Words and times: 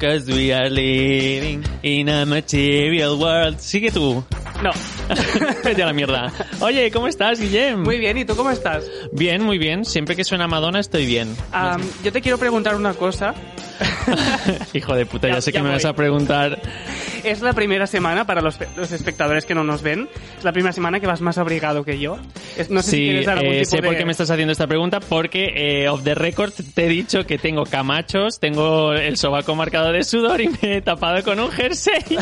Cause 0.00 0.26
we 0.30 0.52
are 0.52 0.68
living 0.68 1.64
in 1.82 2.08
a 2.10 2.26
material 2.26 3.18
world. 3.18 3.58
Sigue 3.60 3.90
tú. 3.90 4.22
No. 4.62 4.70
Vete 5.64 5.82
a 5.82 5.86
la 5.86 5.92
mierda. 5.94 6.30
Oye, 6.60 6.90
¿cómo 6.90 7.08
estás, 7.08 7.40
Guillem? 7.40 7.82
Muy 7.82 7.98
bien, 7.98 8.16
¿y 8.18 8.24
tú 8.26 8.36
cómo 8.36 8.50
estás? 8.50 8.84
Bien, 9.12 9.42
muy 9.42 9.56
bien. 9.58 9.84
Siempre 9.84 10.14
que 10.14 10.24
suena 10.24 10.46
Madonna 10.48 10.80
estoy 10.80 11.06
bien. 11.06 11.34
Am, 11.52 11.80
yo 12.04 12.12
te 12.12 12.20
quiero 12.20 12.36
preguntar 12.38 12.74
una 12.74 12.92
cosa. 12.94 13.34
Hijo 14.74 14.94
de 14.94 15.06
puta, 15.06 15.28
ya, 15.28 15.34
Ya- 15.34 15.40
sé 15.40 15.52
que 15.52 15.58
ya 15.58 15.64
me 15.64 15.70
vas 15.70 15.82
voy. 15.82 15.90
a 15.90 15.94
preguntar. 15.94 16.60
Es 17.26 17.42
la 17.42 17.52
primera 17.52 17.86
semana, 17.86 18.24
para 18.26 18.40
los, 18.40 18.58
los 18.76 18.92
espectadores 18.92 19.44
que 19.46 19.54
no 19.54 19.64
nos 19.64 19.82
ven, 19.82 20.08
es 20.38 20.44
la 20.44 20.52
primera 20.52 20.72
semana 20.72 21.00
que 21.00 21.06
vas 21.06 21.20
más 21.20 21.38
abrigado 21.38 21.84
que 21.84 21.98
yo. 21.98 22.18
Es- 22.56 22.70
no 22.70 22.82
sé 22.82 22.90
si 22.90 22.96
sí, 22.98 23.02
quieres 23.04 23.26
dar 23.26 23.38
algún 23.38 23.52
eh, 23.54 23.58
tipo 23.60 23.70
sé 23.70 23.76
de... 23.78 23.82
por 23.88 23.96
qué 23.96 24.04
me 24.04 24.12
estás 24.12 24.30
haciendo 24.30 24.52
esta 24.52 24.66
pregunta, 24.66 25.00
porque 25.00 25.52
eh, 25.82 25.88
off 25.88 26.02
the 26.04 26.14
record 26.14 26.52
te 26.74 26.86
he 26.86 26.88
dicho 26.88 27.24
que 27.26 27.38
tengo 27.38 27.64
camachos, 27.64 28.38
tengo 28.40 28.92
el 28.92 29.16
sobaco 29.16 29.54
marcado 29.54 29.92
de 29.92 30.04
sudor 30.04 30.40
y 30.40 30.48
me 30.62 30.76
he 30.76 30.82
tapado 30.82 31.22
con 31.24 31.40
un 31.40 31.50
jersey. 31.50 31.94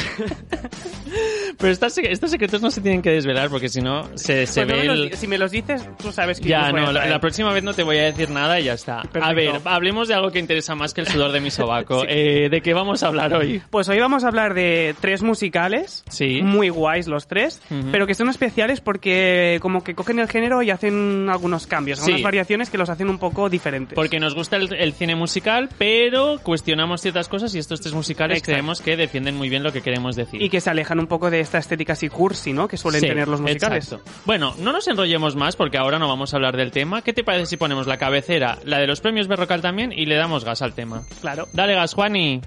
Pero 1.59 1.73
estas- 1.73 1.97
estos 1.99 2.31
secretos 2.31 2.61
no 2.61 2.71
se 2.71 2.81
tienen 2.81 3.01
que 3.03 3.11
desvelar 3.11 3.49
porque 3.49 3.69
si 3.69 3.81
no 3.81 4.09
se, 4.17 4.47
se 4.47 4.65
Pues 4.65 4.75
no 4.75 4.83
ve 4.83 4.85
los 4.85 4.99
el... 5.13 5.17
Si 5.17 5.29
me 5.29 5.39
los 5.39 5.51
dices, 5.51 5.89
tú 6.03 6.11
sabes 6.13 6.41
que 6.41 6.49
Ya, 6.49 6.67
a 6.67 6.73
no, 6.73 6.91
la, 6.93 7.07
la 7.07 7.21
próxima 7.21 7.53
vez 7.53 7.63
no 7.63 7.73
te 7.75 7.83
voy 7.83 7.99
a 7.99 8.05
decir 8.05 8.31
nada 8.31 8.59
y 8.59 8.65
ya 8.65 8.73
está. 8.73 9.01
A 9.01 9.03
Perfecto. 9.05 9.35
ver, 9.37 9.61
hablemos 9.65 10.09
de 10.09 10.15
algo 10.15 10.31
que 10.31 10.39
interesa 10.41 10.75
más 10.75 10.93
que 10.93 11.03
el 11.03 11.07
sudor 11.07 11.31
de 11.33 11.41
mi 11.41 11.51
sobaco. 11.51 12.05
Eh, 12.17 12.49
¿De 12.51 12.61
qué 12.61 12.75
vamos 12.75 13.03
a 13.03 13.09
hablar 13.09 13.35
hoy? 13.35 13.61
Pues 13.71 13.89
hoy 13.89 13.99
vamos 13.99 14.25
a 14.25 14.29
hablar 14.29 14.55
de 14.55 14.94
tres 15.01 15.23
musicales, 15.23 16.05
Sí. 16.09 16.43
muy 16.43 16.69
guays 16.69 17.07
los 17.07 17.27
tres, 17.27 17.61
pero 17.93 18.07
que 18.07 18.15
son 18.15 18.29
especiales 18.29 18.81
porque 18.81 19.59
como 19.61 19.83
que 19.85 19.95
cogen 19.95 20.19
el 20.19 20.29
género 20.29 20.63
y 20.63 20.71
hacen 20.71 21.29
algunos 21.31 21.67
cambios, 21.67 21.99
Sí. 21.99 22.05
algunas 22.07 22.23
variaciones 22.23 22.71
que 22.71 22.79
los 22.79 22.89
hacen 22.89 23.09
un 23.09 23.19
poco 23.19 23.49
diferentes. 23.49 23.95
Porque 23.95 24.21
nos 24.21 24.35
gusta 24.35 24.57
el, 24.57 24.73
el 24.75 24.93
cine 24.93 25.15
musical, 25.15 25.69
pero 25.79 26.39
cuestionamos 26.43 27.01
ciertas 27.01 27.29
cosas 27.29 27.55
y 27.55 27.59
estos 27.59 27.81
tres 27.81 27.95
musicales 27.95 28.39
Exacto. 28.39 28.53
creemos 28.53 28.81
que 28.81 28.97
defienden 28.97 29.37
muy 29.37 29.49
bien 29.49 29.63
lo 29.63 29.73
que 29.73 29.81
queremos 29.83 30.17
decir. 30.17 30.41
Y 30.43 30.49
que 30.49 30.61
se 30.61 30.71
alejan 30.71 30.99
un 30.99 31.07
poco 31.07 31.31
de 31.31 31.41
esta 31.41 31.59
estética 31.59 31.95
así 31.95 32.09
cursi, 32.09 32.53
¿no? 32.53 32.69
Que 32.69 32.77
suelen 32.77 33.01
Sí, 33.01 33.07
tener 33.09 33.29
los 33.29 33.41
musicales. 33.41 33.85
exacto. 33.93 34.11
Bueno, 34.25 34.55
no 34.59 34.73
nos 34.73 34.87
enrollemos 34.89 35.37
más 35.37 35.57
porque 35.57 35.79
ahora 35.79 35.99
no 35.99 36.09
vamos 36.09 36.33
a 36.33 36.37
hablar 36.37 36.57
del 36.57 36.71
tema. 36.71 37.03
¿Qué 37.03 37.13
te 37.13 37.25
parece 37.25 37.47
si 37.47 37.57
ponemos 37.57 37.87
la 37.87 37.97
cabecera, 37.99 38.59
la 38.65 38.79
de 38.79 38.87
los 38.87 39.01
premios 39.01 39.29
Berrocal 39.29 39.61
también 39.61 39.93
y 39.93 40.07
le 40.07 40.17
damos 40.17 40.45
gas 40.45 40.63
al 40.63 40.75
tema? 40.75 41.03
Claro. 41.21 41.47
Dale 41.53 41.75
gas, 41.75 41.95
Juani. 41.95 42.41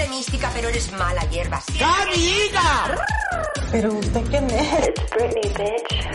De 0.00 0.08
mística, 0.08 0.50
pero 0.54 0.70
eres 0.70 0.90
mala 0.92 1.20
hierba. 1.28 1.60
¿Pero 3.70 3.92
usted 3.92 4.22
quién 4.30 4.50
es? 4.50 4.90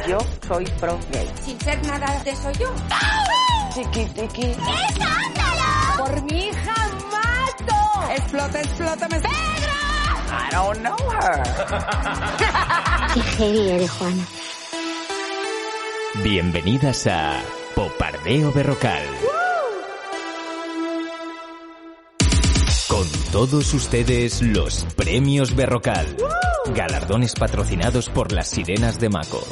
Yo 0.08 0.18
soy 0.48 0.66
pro 0.80 0.98
gay. 1.12 1.30
Sin 1.46 1.62
ser 1.62 1.86
nada 1.86 2.20
de 2.24 2.32
eso 2.32 2.50
yo. 2.54 2.74
Chiqui, 3.76 4.12
chiqui. 4.16 4.56
Por 6.00 6.22
mi 6.24 6.48
hija 6.48 6.74
mato. 7.12 8.12
Explota, 8.12 8.60
explota, 8.62 9.08
me 9.08 9.18
I 9.18 10.50
don't 10.52 10.80
know 10.80 10.98
her. 11.22 11.44
Qué 13.14 13.22
heavy 13.38 13.70
eres, 13.70 13.92
Juana. 13.92 14.26
Bienvenidas 16.24 17.06
a 17.06 17.40
Popardeo 17.76 18.52
Berrocal. 18.52 19.06
Con 22.88 23.25
todos 23.36 23.74
ustedes 23.74 24.42
los 24.42 24.86
premios 24.96 25.58
Berrocal. 25.58 26.08
Galardones 26.74 27.34
patrocinados 27.34 28.08
por 28.08 28.32
las 28.32 28.48
sirenas 28.48 28.98
de 28.98 29.10
Maco. 29.10 29.44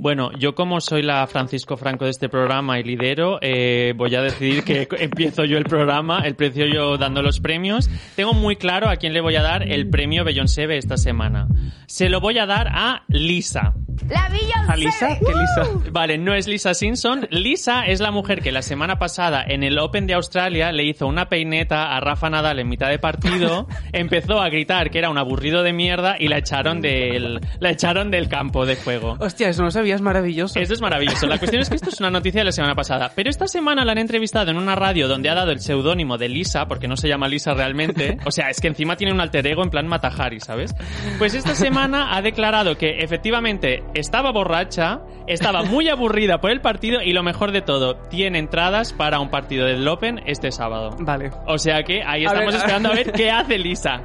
Bueno, 0.00 0.32
yo 0.32 0.54
como 0.54 0.80
soy 0.80 1.02
la 1.02 1.26
Francisco 1.26 1.76
Franco 1.76 2.06
de 2.06 2.10
este 2.10 2.30
programa 2.30 2.80
y 2.80 2.82
lidero, 2.82 3.38
eh, 3.42 3.92
voy 3.94 4.14
a 4.14 4.22
decidir 4.22 4.64
que 4.64 4.88
empiezo 4.98 5.44
yo 5.44 5.58
el 5.58 5.64
programa, 5.64 6.20
el 6.24 6.36
precio 6.36 6.64
yo 6.64 6.96
dando 6.96 7.20
los 7.20 7.38
premios. 7.40 7.90
Tengo 8.16 8.32
muy 8.32 8.56
claro 8.56 8.88
a 8.88 8.96
quién 8.96 9.12
le 9.12 9.20
voy 9.20 9.36
a 9.36 9.42
dar 9.42 9.62
el 9.62 9.90
premio 9.90 10.24
Beyoncé 10.24 10.64
esta 10.74 10.96
semana. 10.96 11.48
Se 11.86 12.08
lo 12.08 12.20
voy 12.20 12.38
a 12.38 12.46
dar 12.46 12.68
a 12.68 13.02
Lisa. 13.08 13.74
La 14.08 14.28
Villa 14.28 14.64
¿A 14.68 14.76
Lisa? 14.76 15.18
¿Qué 15.18 15.26
Lisa? 15.26 15.90
Vale, 15.90 16.16
no 16.16 16.34
es 16.34 16.48
Lisa 16.48 16.74
Simpson. 16.74 17.28
Lisa 17.30 17.86
es 17.86 18.00
la 18.00 18.10
mujer 18.10 18.40
que 18.40 18.52
la 18.52 18.62
semana 18.62 18.98
pasada 18.98 19.44
en 19.46 19.62
el 19.62 19.78
Open 19.78 20.06
de 20.06 20.14
Australia 20.14 20.72
le 20.72 20.84
hizo 20.84 21.06
una 21.06 21.28
peineta 21.28 21.94
a 21.94 22.00
Rafa 22.00 22.30
Nadal 22.30 22.58
en 22.58 22.68
mitad 22.68 22.88
de 22.88 22.98
partido, 22.98 23.68
empezó 23.92 24.40
a 24.40 24.48
gritar 24.48 24.90
que 24.90 24.98
era 24.98 25.10
un 25.10 25.18
aburrido 25.18 25.62
de 25.62 25.72
mierda 25.72 26.16
y 26.18 26.28
la 26.28 26.38
echaron 26.38 26.80
del, 26.80 27.40
la 27.58 27.70
echaron 27.70 28.10
del 28.10 28.28
campo 28.28 28.64
de 28.64 28.76
juego. 28.76 29.16
Hostia, 29.20 29.48
eso 29.48 29.62
no 29.62 29.70
sabías 29.90 30.02
maravilloso. 30.02 30.60
Esto 30.60 30.74
es 30.74 30.80
maravilloso. 30.80 31.26
La 31.26 31.38
cuestión 31.38 31.62
es 31.62 31.68
que 31.68 31.74
esto 31.74 31.90
es 31.90 31.98
una 32.00 32.10
noticia 32.10 32.42
de 32.42 32.44
la 32.44 32.52
semana 32.52 32.74
pasada. 32.74 33.10
Pero 33.14 33.28
esta 33.28 33.48
semana 33.48 33.84
la 33.84 33.92
han 33.92 33.98
entrevistado 33.98 34.50
en 34.50 34.56
una 34.56 34.76
radio 34.76 35.08
donde 35.08 35.28
ha 35.28 35.34
dado 35.34 35.50
el 35.50 35.60
seudónimo 35.60 36.16
de 36.16 36.28
Lisa, 36.28 36.66
porque 36.66 36.86
no 36.86 36.96
se 36.96 37.08
llama 37.08 37.28
Lisa 37.28 37.54
realmente. 37.54 38.18
O 38.30 38.32
sea, 38.32 38.48
es 38.50 38.60
que 38.60 38.68
encima 38.68 38.96
tiene 38.96 39.12
un 39.12 39.20
alter 39.20 39.44
ego 39.46 39.64
en 39.64 39.70
plan 39.70 39.88
Matajari, 39.88 40.38
¿sabes? 40.38 40.74
Pues 41.18 41.34
esta 41.34 41.54
semana 41.54 42.14
ha 42.16 42.22
declarado 42.22 42.76
que 42.76 42.98
efectivamente 43.00 43.82
estaba 43.94 44.30
borracha, 44.30 45.00
estaba 45.26 45.64
muy 45.64 45.88
aburrida 45.88 46.40
por 46.40 46.52
el 46.52 46.60
partido 46.60 47.02
y 47.02 47.12
lo 47.12 47.24
mejor 47.24 47.50
de 47.50 47.62
todo, 47.62 47.96
tiene 48.08 48.38
entradas 48.38 48.92
para 48.92 49.18
un 49.18 49.30
partido 49.30 49.66
del 49.66 49.86
Open 49.88 50.20
este 50.26 50.52
sábado. 50.52 50.96
Vale. 51.00 51.30
O 51.46 51.58
sea 51.58 51.82
que 51.82 52.02
ahí 52.04 52.24
A 52.24 52.28
estamos 52.28 52.52
ver, 52.52 52.60
esperando 52.60 52.88
a 52.90 52.94
ver 52.94 53.12
qué 53.16 53.30
hace 53.30 53.58
Lisa, 53.58 54.02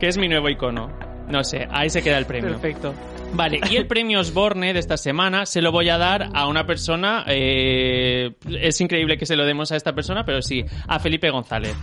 que 0.00 0.06
es 0.06 0.16
mi 0.16 0.28
nuevo 0.28 0.48
icono. 0.48 0.90
No 1.28 1.44
sé, 1.44 1.66
ahí 1.70 1.90
se 1.90 2.02
queda 2.02 2.16
el 2.18 2.24
premio. 2.24 2.52
Perfecto. 2.52 2.94
Vale, 3.32 3.60
y 3.70 3.76
el 3.76 3.86
premio 3.88 4.20
Osborne 4.20 4.72
de 4.72 4.78
esta 4.78 4.96
semana 4.96 5.46
se 5.46 5.60
lo 5.62 5.72
voy 5.72 5.88
a 5.88 5.98
dar 5.98 6.30
a 6.34 6.46
una 6.46 6.66
persona. 6.66 7.24
eh, 7.28 8.32
es 8.46 8.80
increíble 8.80 9.18
que 9.18 9.26
se 9.26 9.36
lo 9.36 9.44
demos 9.44 9.72
a 9.72 9.76
esta 9.76 9.94
persona, 9.94 10.24
pero 10.24 10.42
sí, 10.42 10.64
a 10.88 10.98
Felipe 10.98 11.30
González. 11.30 11.74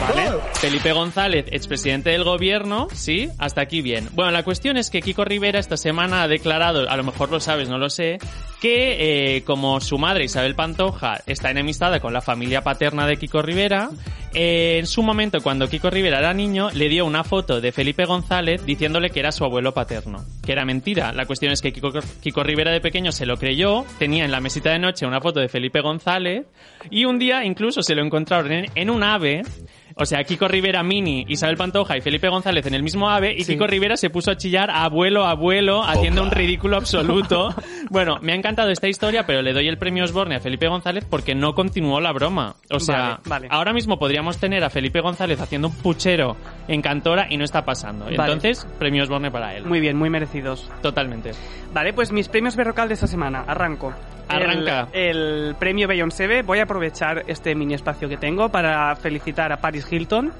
Vale. 0.00 0.30
Felipe 0.54 0.92
González, 0.92 1.46
expresidente 1.50 2.10
del 2.10 2.22
gobierno, 2.24 2.88
sí, 2.92 3.28
hasta 3.38 3.62
aquí 3.62 3.82
bien. 3.82 4.08
Bueno, 4.12 4.30
la 4.30 4.42
cuestión 4.44 4.76
es 4.76 4.90
que 4.90 5.02
Kiko 5.02 5.24
Rivera 5.24 5.58
esta 5.58 5.76
semana 5.76 6.22
ha 6.22 6.28
declarado, 6.28 6.88
a 6.88 6.96
lo 6.96 7.02
mejor 7.04 7.30
lo 7.30 7.40
sabes, 7.40 7.68
no 7.68 7.78
lo 7.78 7.90
sé, 7.90 8.18
que 8.60 9.36
eh, 9.36 9.44
como 9.44 9.80
su 9.80 9.98
madre 9.98 10.24
Isabel 10.24 10.54
Pantoja 10.54 11.20
está 11.26 11.50
enemistada 11.50 12.00
con 12.00 12.12
la 12.12 12.20
familia 12.20 12.62
paterna 12.62 13.06
de 13.06 13.16
Kiko 13.16 13.40
Rivera, 13.42 13.90
eh, 14.34 14.76
en 14.78 14.86
su 14.86 15.02
momento 15.02 15.40
cuando 15.40 15.68
Kiko 15.68 15.90
Rivera 15.90 16.18
era 16.18 16.34
niño 16.34 16.68
le 16.74 16.88
dio 16.88 17.06
una 17.06 17.24
foto 17.24 17.60
de 17.60 17.72
Felipe 17.72 18.04
González 18.04 18.64
diciéndole 18.66 19.10
que 19.10 19.20
era 19.20 19.32
su 19.32 19.44
abuelo 19.44 19.72
paterno, 19.72 20.24
que 20.44 20.52
era 20.52 20.64
mentira. 20.64 21.12
La 21.12 21.26
cuestión 21.26 21.52
es 21.52 21.62
que 21.62 21.72
Kiko, 21.72 21.90
Kiko 22.20 22.42
Rivera 22.42 22.72
de 22.72 22.80
pequeño 22.80 23.12
se 23.12 23.26
lo 23.26 23.36
creyó, 23.36 23.84
tenía 23.98 24.24
en 24.24 24.32
la 24.32 24.40
mesita 24.40 24.70
de 24.70 24.78
noche 24.78 25.06
una 25.06 25.20
foto 25.20 25.40
de 25.40 25.48
Felipe 25.48 25.80
González 25.80 26.46
y 26.90 27.04
un 27.04 27.18
día 27.18 27.44
incluso 27.44 27.82
se 27.82 27.94
lo 27.94 28.04
encontraron 28.04 28.52
en, 28.52 28.66
en 28.74 28.90
un 28.90 29.02
ave. 29.02 29.42
O 30.00 30.06
sea, 30.06 30.22
Kiko 30.22 30.46
Rivera 30.46 30.84
Mini, 30.84 31.24
Isabel 31.28 31.56
Pantoja 31.56 31.96
y 31.96 32.00
Felipe 32.00 32.28
González 32.28 32.64
en 32.66 32.74
el 32.74 32.84
mismo 32.84 33.10
ave 33.10 33.34
y 33.36 33.42
Sí. 33.42 33.54
Kiko 33.54 33.66
Rivera 33.66 33.96
se 33.96 34.10
puso 34.10 34.30
a 34.30 34.36
chillar 34.36 34.70
abuelo, 34.70 35.24
abuelo, 35.24 35.82
haciendo 35.82 36.22
un 36.22 36.30
ridículo 36.30 36.76
absoluto. 36.76 37.54
Bueno, 37.90 38.18
me 38.20 38.32
ha 38.32 38.34
encantado 38.36 38.47
esta 38.48 38.88
historia, 38.88 39.24
pero 39.26 39.42
le 39.42 39.52
doy 39.52 39.68
el 39.68 39.78
premio 39.78 40.04
Osborne 40.04 40.36
a 40.36 40.40
Felipe 40.40 40.68
González 40.68 41.04
porque 41.08 41.34
no 41.34 41.54
continuó 41.54 42.00
la 42.00 42.12
broma. 42.12 42.54
O 42.70 42.80
sea, 42.80 43.20
Vale, 43.24 43.46
vale. 43.46 43.48
ahora 43.50 43.72
mismo 43.72 43.98
podríamos 43.98 44.38
tener 44.38 44.64
a 44.64 44.70
Felipe 44.70 45.00
González 45.00 45.40
haciendo 45.40 45.68
un 45.68 45.74
puchero 45.74 46.36
en 46.66 46.82
Cantora 46.82 47.26
y 47.30 47.36
no 47.36 47.44
está 47.44 47.64
pasando. 47.64 48.06
Vale. 48.06 48.16
Entonces, 48.16 48.66
premio 48.78 49.02
Osborne 49.02 49.30
para 49.30 49.54
él. 49.56 49.64
Muy 49.66 49.80
bien, 49.80 49.96
muy 49.96 50.10
merecidos. 50.10 50.70
Totalmente. 50.82 51.32
Vale, 51.72 51.92
pues 51.92 52.12
mis 52.12 52.28
premios 52.28 52.56
Berrocal 52.56 52.88
de 52.88 52.94
esta 52.94 53.06
semana. 53.06 53.44
Arranco. 53.46 53.92
Arranca. 54.28 54.88
El, 54.92 55.48
el 55.48 55.54
premio 55.58 55.86
Beyoncé. 55.88 56.42
Voy 56.42 56.58
a 56.58 56.64
aprovechar 56.64 57.24
este 57.28 57.54
mini 57.54 57.74
espacio 57.74 58.08
que 58.08 58.16
tengo 58.16 58.48
para 58.50 58.94
felicitar 58.96 59.52
a 59.52 59.58
Paris 59.58 59.86
Hilton. 59.90 60.32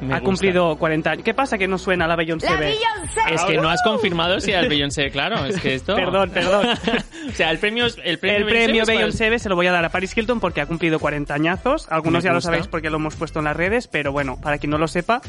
Me 0.00 0.12
ha 0.14 0.18
gusta. 0.18 0.24
cumplido 0.24 0.76
40 0.76 1.10
años. 1.10 1.24
¿Qué 1.24 1.34
pasa 1.34 1.56
que 1.56 1.68
no 1.68 1.78
suena 1.78 2.06
la 2.06 2.16
Beyoncé? 2.16 2.50
La 2.50 2.56
Beyoncé. 2.56 3.20
Es 3.30 3.42
que 3.44 3.56
no 3.56 3.68
has 3.70 3.82
confirmado 3.82 4.40
si 4.40 4.50
era 4.50 4.60
el 4.60 4.68
Beyoncé, 4.68 5.10
claro, 5.10 5.44
es 5.46 5.60
que 5.60 5.74
esto... 5.74 5.94
Perdón, 5.94 6.30
perdón. 6.30 6.66
o 7.28 7.32
sea, 7.32 7.50
el 7.50 7.58
premio, 7.58 7.86
el 8.02 8.18
premio, 8.18 8.38
El 8.38 8.44
premio 8.46 8.84
para 8.84 8.98
Beyoncé 8.98 9.38
se 9.38 9.48
lo 9.48 9.56
voy 9.56 9.66
a 9.66 9.72
dar 9.72 9.84
a 9.84 9.88
Paris 9.90 10.16
Hilton 10.16 10.40
porque 10.40 10.60
ha 10.60 10.66
cumplido 10.66 10.98
40 10.98 11.32
añazos. 11.32 11.86
Algunos 11.90 12.22
Me 12.22 12.26
ya 12.26 12.30
lo 12.30 12.36
gusta. 12.36 12.50
sabéis 12.50 12.66
porque 12.66 12.90
lo 12.90 12.96
hemos 12.96 13.14
puesto 13.16 13.38
en 13.38 13.46
las 13.46 13.56
redes, 13.56 13.88
pero 13.88 14.12
bueno, 14.12 14.38
para 14.40 14.58
quien 14.58 14.70
no 14.70 14.78
lo 14.78 14.88
sepa, 14.88 15.22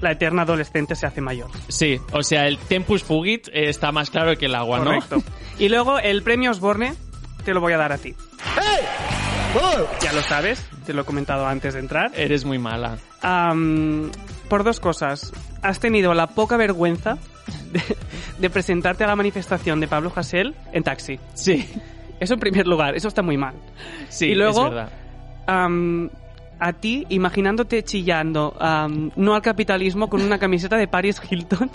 la 0.00 0.12
eterna 0.12 0.42
adolescente 0.42 0.94
se 0.94 1.06
hace 1.06 1.20
mayor. 1.20 1.50
Sí, 1.68 2.00
o 2.12 2.22
sea, 2.22 2.46
el 2.46 2.58
Tempus 2.58 3.02
Fugit 3.02 3.48
eh, 3.48 3.68
está 3.68 3.92
más 3.92 4.10
claro 4.10 4.36
que 4.36 4.46
el 4.46 4.54
agua, 4.54 4.78
¿no? 4.78 4.84
Correcto. 4.84 5.22
Y 5.58 5.68
luego 5.68 5.98
el 5.98 6.22
premio 6.22 6.50
Osborne 6.50 6.94
te 7.44 7.52
lo 7.54 7.60
voy 7.60 7.72
a 7.72 7.76
dar 7.78 7.92
a 7.92 7.98
ti. 7.98 8.14
Ya 10.00 10.12
lo 10.12 10.22
sabes, 10.22 10.64
te 10.86 10.92
lo 10.94 11.02
he 11.02 11.04
comentado 11.04 11.46
antes 11.46 11.74
de 11.74 11.80
entrar. 11.80 12.10
Eres 12.14 12.44
muy 12.44 12.58
mala. 12.58 12.98
Am, 13.22 14.10
por 14.48 14.64
dos 14.64 14.80
cosas. 14.80 15.32
Has 15.62 15.78
tenido 15.80 16.12
la 16.14 16.26
poca 16.28 16.56
vergüenza 16.56 17.18
de, 17.72 17.82
de 18.38 18.50
presentarte 18.50 19.04
a 19.04 19.06
la 19.06 19.16
manifestación 19.16 19.80
de 19.80 19.88
Pablo 19.88 20.12
Hasél 20.14 20.54
en 20.72 20.82
taxi. 20.82 21.18
Sí, 21.34 21.66
Eso 22.20 22.34
en 22.34 22.40
primer 22.40 22.66
lugar, 22.66 22.94
eso 22.96 23.08
está 23.08 23.22
muy 23.22 23.36
mal. 23.36 23.54
sí, 24.08 24.26
Y 24.26 24.34
luego- 24.34 24.64
es 24.66 24.70
verdad. 24.70 24.90
A 26.60 26.72
ti, 26.74 27.04
imaginándote 27.08 27.82
chillando 27.82 28.54
am, 28.60 29.10
no 29.16 29.34
al 29.34 29.42
capitalismo 29.42 30.08
con 30.08 30.22
una 30.22 30.38
camiseta 30.38 30.76
de 30.76 30.86
Paris 30.86 31.20
Hilton. 31.28 31.70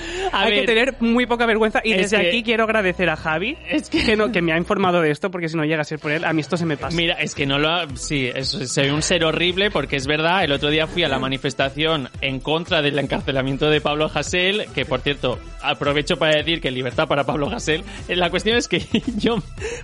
A 0.32 0.42
Hay 0.42 0.50
ver, 0.52 0.60
que 0.60 0.66
tener 0.66 0.94
muy 1.00 1.26
poca 1.26 1.44
vergüenza 1.46 1.80
y 1.82 1.92
es 1.92 2.10
desde 2.10 2.20
que- 2.22 2.28
aquí 2.28 2.42
quiero 2.42 2.64
agradecer 2.64 3.08
a 3.10 3.16
Javi 3.16 3.56
Es 3.68 3.90
que- 3.90 4.04
que, 4.04 4.16
no, 4.16 4.30
que 4.30 4.42
me 4.42 4.52
ha 4.52 4.56
informado 4.58 5.00
de 5.00 5.10
esto 5.10 5.30
porque 5.30 5.48
si 5.48 5.56
no 5.56 5.64
llega 5.64 5.80
a 5.80 5.84
ser 5.84 5.98
por 5.98 6.12
él, 6.12 6.24
a 6.24 6.32
mí 6.32 6.40
esto 6.40 6.56
se 6.56 6.66
me 6.66 6.76
pasa. 6.76 6.96
Mira, 6.96 7.14
es 7.14 7.34
que 7.34 7.46
no 7.46 7.58
lo... 7.58 7.68
ha- 7.68 7.86
Sí, 7.94 8.30
es, 8.32 8.48
soy 8.48 8.90
un 8.90 9.02
ser 9.02 9.24
horrible 9.24 9.70
porque 9.70 9.96
es 9.96 10.06
verdad, 10.06 10.44
el 10.44 10.52
otro 10.52 10.70
día 10.70 10.86
fui 10.86 11.02
a 11.04 11.08
la 11.08 11.18
manifestación 11.18 12.08
en 12.20 12.40
contra 12.40 12.82
del 12.82 12.98
encarcelamiento 12.98 13.68
de 13.70 13.80
Pablo 13.80 14.10
Hasél, 14.12 14.66
que 14.74 14.84
por 14.84 15.00
cierto, 15.00 15.38
aprovecho 15.62 16.16
para 16.16 16.36
decir 16.36 16.60
que 16.60 16.70
libertad 16.70 17.08
para 17.08 17.24
Pablo 17.24 17.48
Hasél. 17.50 17.82
Eh, 18.08 18.16
La 18.16 18.30
cuestión 18.30 18.56
es 18.56 18.68
que 18.68 18.80
yo 19.16 19.36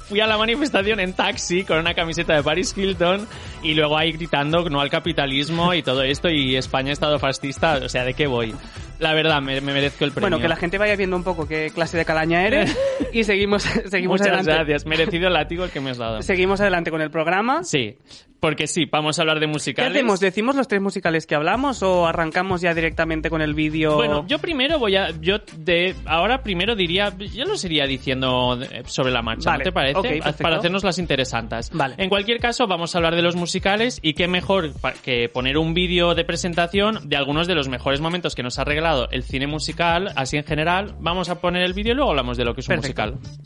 fui 0.09 0.21
a 0.21 0.27
la 0.27 0.39
manifestación 0.39 1.01
en 1.01 1.13
taxi 1.15 1.65
con 1.65 1.79
una 1.79 1.95
camiseta 1.95 2.35
de 2.35 2.43
Paris 2.43 2.73
Hilton 2.77 3.27
y 3.63 3.75
luego 3.75 3.99
ahí 3.99 4.13
gritando 4.13 4.69
no 4.71 4.81
al 4.81 4.91
capitalismo 4.91 5.75
y 5.75 5.83
todo 5.83 6.03
esto 6.03 6.29
y 6.29 6.57
España 6.57 6.91
ha 6.91 6.93
estado 6.93 7.19
fascista, 7.19 7.79
o 7.83 7.89
sea, 7.89 8.05
¿de 8.05 8.15
qué 8.15 8.27
voy? 8.27 8.55
La 8.99 9.13
verdad, 9.15 9.43
me, 9.43 9.61
me 9.61 9.73
merezco 9.73 10.05
el 10.05 10.11
premio. 10.13 10.23
Bueno, 10.31 10.41
que 10.41 10.49
la 10.49 10.57
gente 10.57 10.79
vaya 10.79 10.97
viendo 10.97 11.17
un 11.17 11.25
poco 11.25 11.47
qué 11.47 11.71
clase 11.75 11.97
de 11.99 12.05
calaña 12.05 12.47
eres 12.47 12.77
y 13.13 13.25
seguimos, 13.25 13.63
seguimos 13.63 14.21
Muchas 14.21 14.29
adelante. 14.29 14.53
gracias, 14.53 14.87
merecido 14.87 15.27
el 15.29 15.35
látigo 15.35 15.65
el 15.65 15.71
que 15.71 15.81
me 15.81 15.91
has 15.91 15.99
dado. 15.99 16.23
Seguimos 16.23 16.61
adelante 16.61 16.91
con 16.91 17.01
el 17.03 17.11
programa. 17.11 17.63
Sí, 17.65 17.97
porque 18.41 18.67
sí, 18.67 18.85
vamos 18.87 19.19
a 19.19 19.23
hablar 19.23 19.41
de 19.41 19.47
¿Qué 19.47 19.53
musicales. 19.53 19.93
hacemos? 19.93 20.21
¿Decimos 20.21 20.55
los 20.57 20.69
tres 20.69 20.81
musicales 20.81 21.27
que 21.27 21.35
hablamos 21.35 21.83
o 21.83 22.07
arrancamos 22.07 22.61
ya 22.61 22.75
directamente 22.75 23.31
con 23.31 23.41
el 23.43 23.55
vídeo? 23.55 23.95
Bueno, 23.97 24.25
yo 24.29 24.39
primero 24.39 24.79
voy 24.79 24.97
a. 24.97 25.11
Yo 25.21 25.39
de. 25.59 25.95
Ahora 26.07 26.43
primero 26.43 26.75
diría. 26.77 27.13
Yo 27.17 27.45
los 27.45 27.65
iría 27.65 27.87
diciendo 27.87 28.57
de- 28.57 28.83
sobre 28.87 29.11
la 29.13 29.23
marcha, 29.23 29.51
Vale, 29.51 29.65
¿no 29.65 29.71
te 29.71 29.73
parece? 29.73 30.43
Para 30.43 30.57
hacernos 30.57 30.85
las 30.85 30.99
interesantes. 30.99 31.71
Vale. 31.73 31.95
En 31.99 32.09
cualquier 32.09 32.39
caso, 32.41 32.67
vamos 32.67 32.95
a 32.95 32.99
hablar 32.99 33.15
de 33.17 33.23
los 33.23 33.37
musicales 33.37 33.99
y 34.03 34.15
qué 34.15 34.29
mejor 34.29 34.73
que 35.03 35.29
poner 35.29 35.59
un 35.59 35.75
vídeo 35.75 36.15
de 36.15 36.25
presentación 36.25 37.09
de 37.09 37.17
algunos 37.17 37.47
de 37.47 37.55
los 37.55 37.69
mejores 37.69 38.01
momentos 38.01 38.35
que 38.35 38.43
nos 38.43 38.59
ha 38.59 38.65
regalado 38.65 39.09
el 39.11 39.23
cine 39.23 39.47
musical, 39.47 40.13
así 40.17 40.37
en 40.37 40.45
general. 40.45 40.95
Vamos 41.01 41.29
a 41.29 41.41
poner 41.41 41.63
el 41.63 41.73
vídeo 41.75 41.93
y 41.93 41.97
luego 41.97 42.11
hablamos 42.11 42.37
de 42.37 42.45
lo 42.45 42.55
que 42.55 42.61
es 42.61 42.69
un 42.69 42.77
Perfecto. 42.77 43.03
musical. 43.07 43.37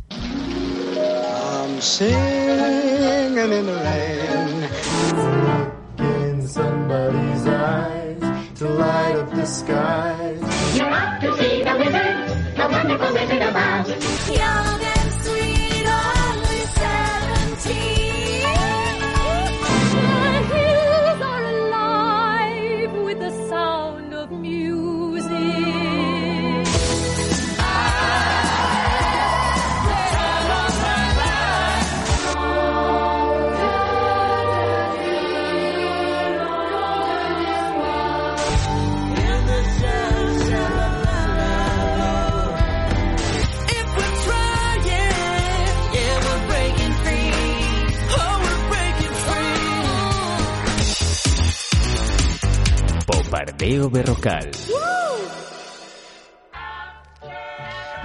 I'm 1.63 1.81
singing 1.81 2.15
in 3.39 3.67
the 3.67 3.75
rain. 3.83 4.70
In 5.99 6.49
somebody's 6.49 7.47
eyes 7.47 8.21
to 8.59 8.69
light 8.69 9.17
up 9.17 9.31
the 9.31 9.47
skies. 9.47 10.41
Young 10.77 10.93
and 11.23 11.37
sweet, 14.81 14.90
Berrocal. 53.61 54.51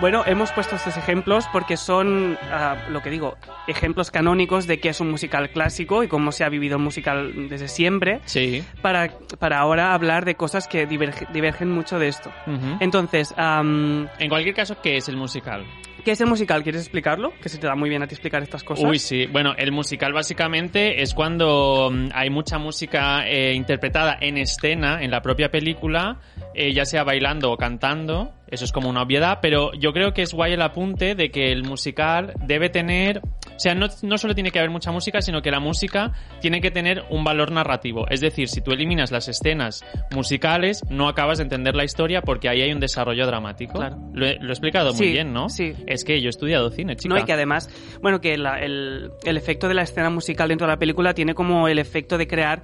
Bueno, 0.02 0.24
hemos 0.26 0.52
puesto 0.52 0.76
estos 0.76 0.98
ejemplos 0.98 1.46
porque 1.54 1.78
son, 1.78 2.38
ah, 2.52 2.76
lo 2.90 3.02
que 3.02 3.10
digo, 3.10 3.38
ejemplos 3.66 4.12
canónicos 4.12 4.68
de 4.68 4.82
qué 4.82 4.90
es 4.90 5.00
un 5.00 5.10
musical 5.10 5.50
clásico 5.52 6.04
y 6.04 6.10
cómo 6.10 6.34
se 6.34 6.44
ha 6.44 6.50
vivido 6.50 6.76
el 6.76 6.84
musical 6.84 7.48
desde 7.48 7.70
siempre, 7.70 8.20
Sí. 8.26 8.66
para, 8.82 9.14
para 9.40 9.60
ahora 9.60 9.94
hablar 9.94 10.26
de 10.26 10.36
cosas 10.36 10.68
que 10.68 10.86
diverge- 10.90 11.26
divergen 11.32 11.72
mucho 11.72 12.00
de 12.00 12.10
esto. 12.10 12.34
Entonces, 12.82 13.34
En 13.38 14.10
cualquier 14.28 14.56
caso, 14.56 14.76
¿qué 14.84 14.98
es 14.98 15.08
el 15.08 15.16
musical? 15.16 15.64
¿Qué 16.06 16.12
es 16.12 16.22
el 16.22 16.28
musical? 16.28 16.64
¿Quieres 16.64 16.84
explicarlo? 16.84 17.34
Que 17.42 17.50
se 17.50 17.58
te 17.58 17.68
da 17.68 17.76
muy 17.76 17.90
bien 17.90 18.04
a 18.04 18.08
ti 18.08 18.14
explicar 18.14 18.42
estas 18.44 18.64
cosas. 18.64 18.86
Uy, 18.88 19.00
sí. 19.00 19.26
Bueno, 19.26 19.56
el 19.58 19.72
musical 19.72 20.14
básicamente 20.14 21.02
es 21.02 21.14
cuando 21.14 21.90
mm, 21.92 22.10
hay 22.14 22.30
mucha 22.30 22.60
música 22.60 23.28
eh, 23.28 23.54
interpretada 23.54 24.16
en 24.22 24.38
escena, 24.38 25.04
en 25.04 25.10
la 25.12 25.22
propia 25.22 25.50
película, 25.50 26.20
eh, 26.54 26.74
ya 26.74 26.86
sea 26.86 27.04
bailando 27.04 27.52
o 27.52 27.58
cantando. 27.58 28.32
Eso 28.48 28.64
es 28.64 28.72
como 28.72 28.88
una 28.90 29.02
obviedad, 29.02 29.40
pero 29.42 29.74
yo 29.74 29.92
creo 29.92 30.14
que 30.14 30.22
es 30.22 30.34
guay 30.34 30.54
el 30.54 30.62
apunte 30.62 31.16
de 31.16 31.32
que 31.32 31.52
el 31.52 31.64
musical 31.64 32.34
debe 32.46 32.70
tener... 32.70 33.22
O 33.56 33.60
sea, 33.60 33.74
no, 33.74 33.88
no 34.02 34.18
solo 34.18 34.36
tiene 34.36 34.52
que 34.52 34.60
haber 34.60 34.70
mucha 34.72 34.92
música, 34.92 35.22
sino 35.22 35.42
que 35.42 35.50
la 35.50 35.60
música 35.60 36.12
tiene 36.42 36.60
que 36.62 36.72
tener 36.72 37.04
un 37.10 37.24
valor 37.24 37.52
narrativo. 37.52 38.06
Es 38.10 38.20
decir, 38.22 38.50
si 38.50 38.62
tú 38.62 38.72
eliminas 38.72 39.12
las 39.12 39.28
escenas 39.28 39.84
musicales, 40.12 40.82
no 40.90 41.08
acabas 41.08 41.38
de 41.38 41.44
entender 41.44 41.76
la 41.76 41.84
historia 41.84 42.22
porque 42.22 42.50
ahí 42.50 42.62
hay 42.62 42.72
un 42.72 42.80
desarrollo 42.80 43.26
dramático. 43.26 43.74
Claro. 43.80 43.98
Lo 44.14 44.26
he, 44.26 44.36
lo 44.40 44.50
he 44.50 44.52
explicado 44.52 44.94
muy 44.94 45.08
bien, 45.12 45.34
¿no? 45.34 45.50
sí. 45.50 45.74
Es 45.88 46.04
que 46.04 46.20
yo 46.22 46.28
he 46.28 46.30
estudiado 46.30 46.70
cine, 46.70 46.96
chica. 46.96 47.14
No, 47.14 47.20
y 47.20 47.24
que 47.26 47.34
además, 47.34 47.70
bueno, 48.02 48.22
que 48.22 48.38
la- 48.38 48.60
el, 48.60 49.12
el 49.24 49.38
efecto 49.38 49.68
de 49.68 49.74
la 49.74 49.84
escena 49.84 50.10
musical 50.10 50.50
dentro 50.50 50.68
de 50.68 50.74
la 50.74 50.80
película 50.80 51.14
tiene 51.14 51.34
como 51.34 51.68
el 51.68 51.80
efecto 51.80 52.18
de 52.18 52.28
crear 52.28 52.62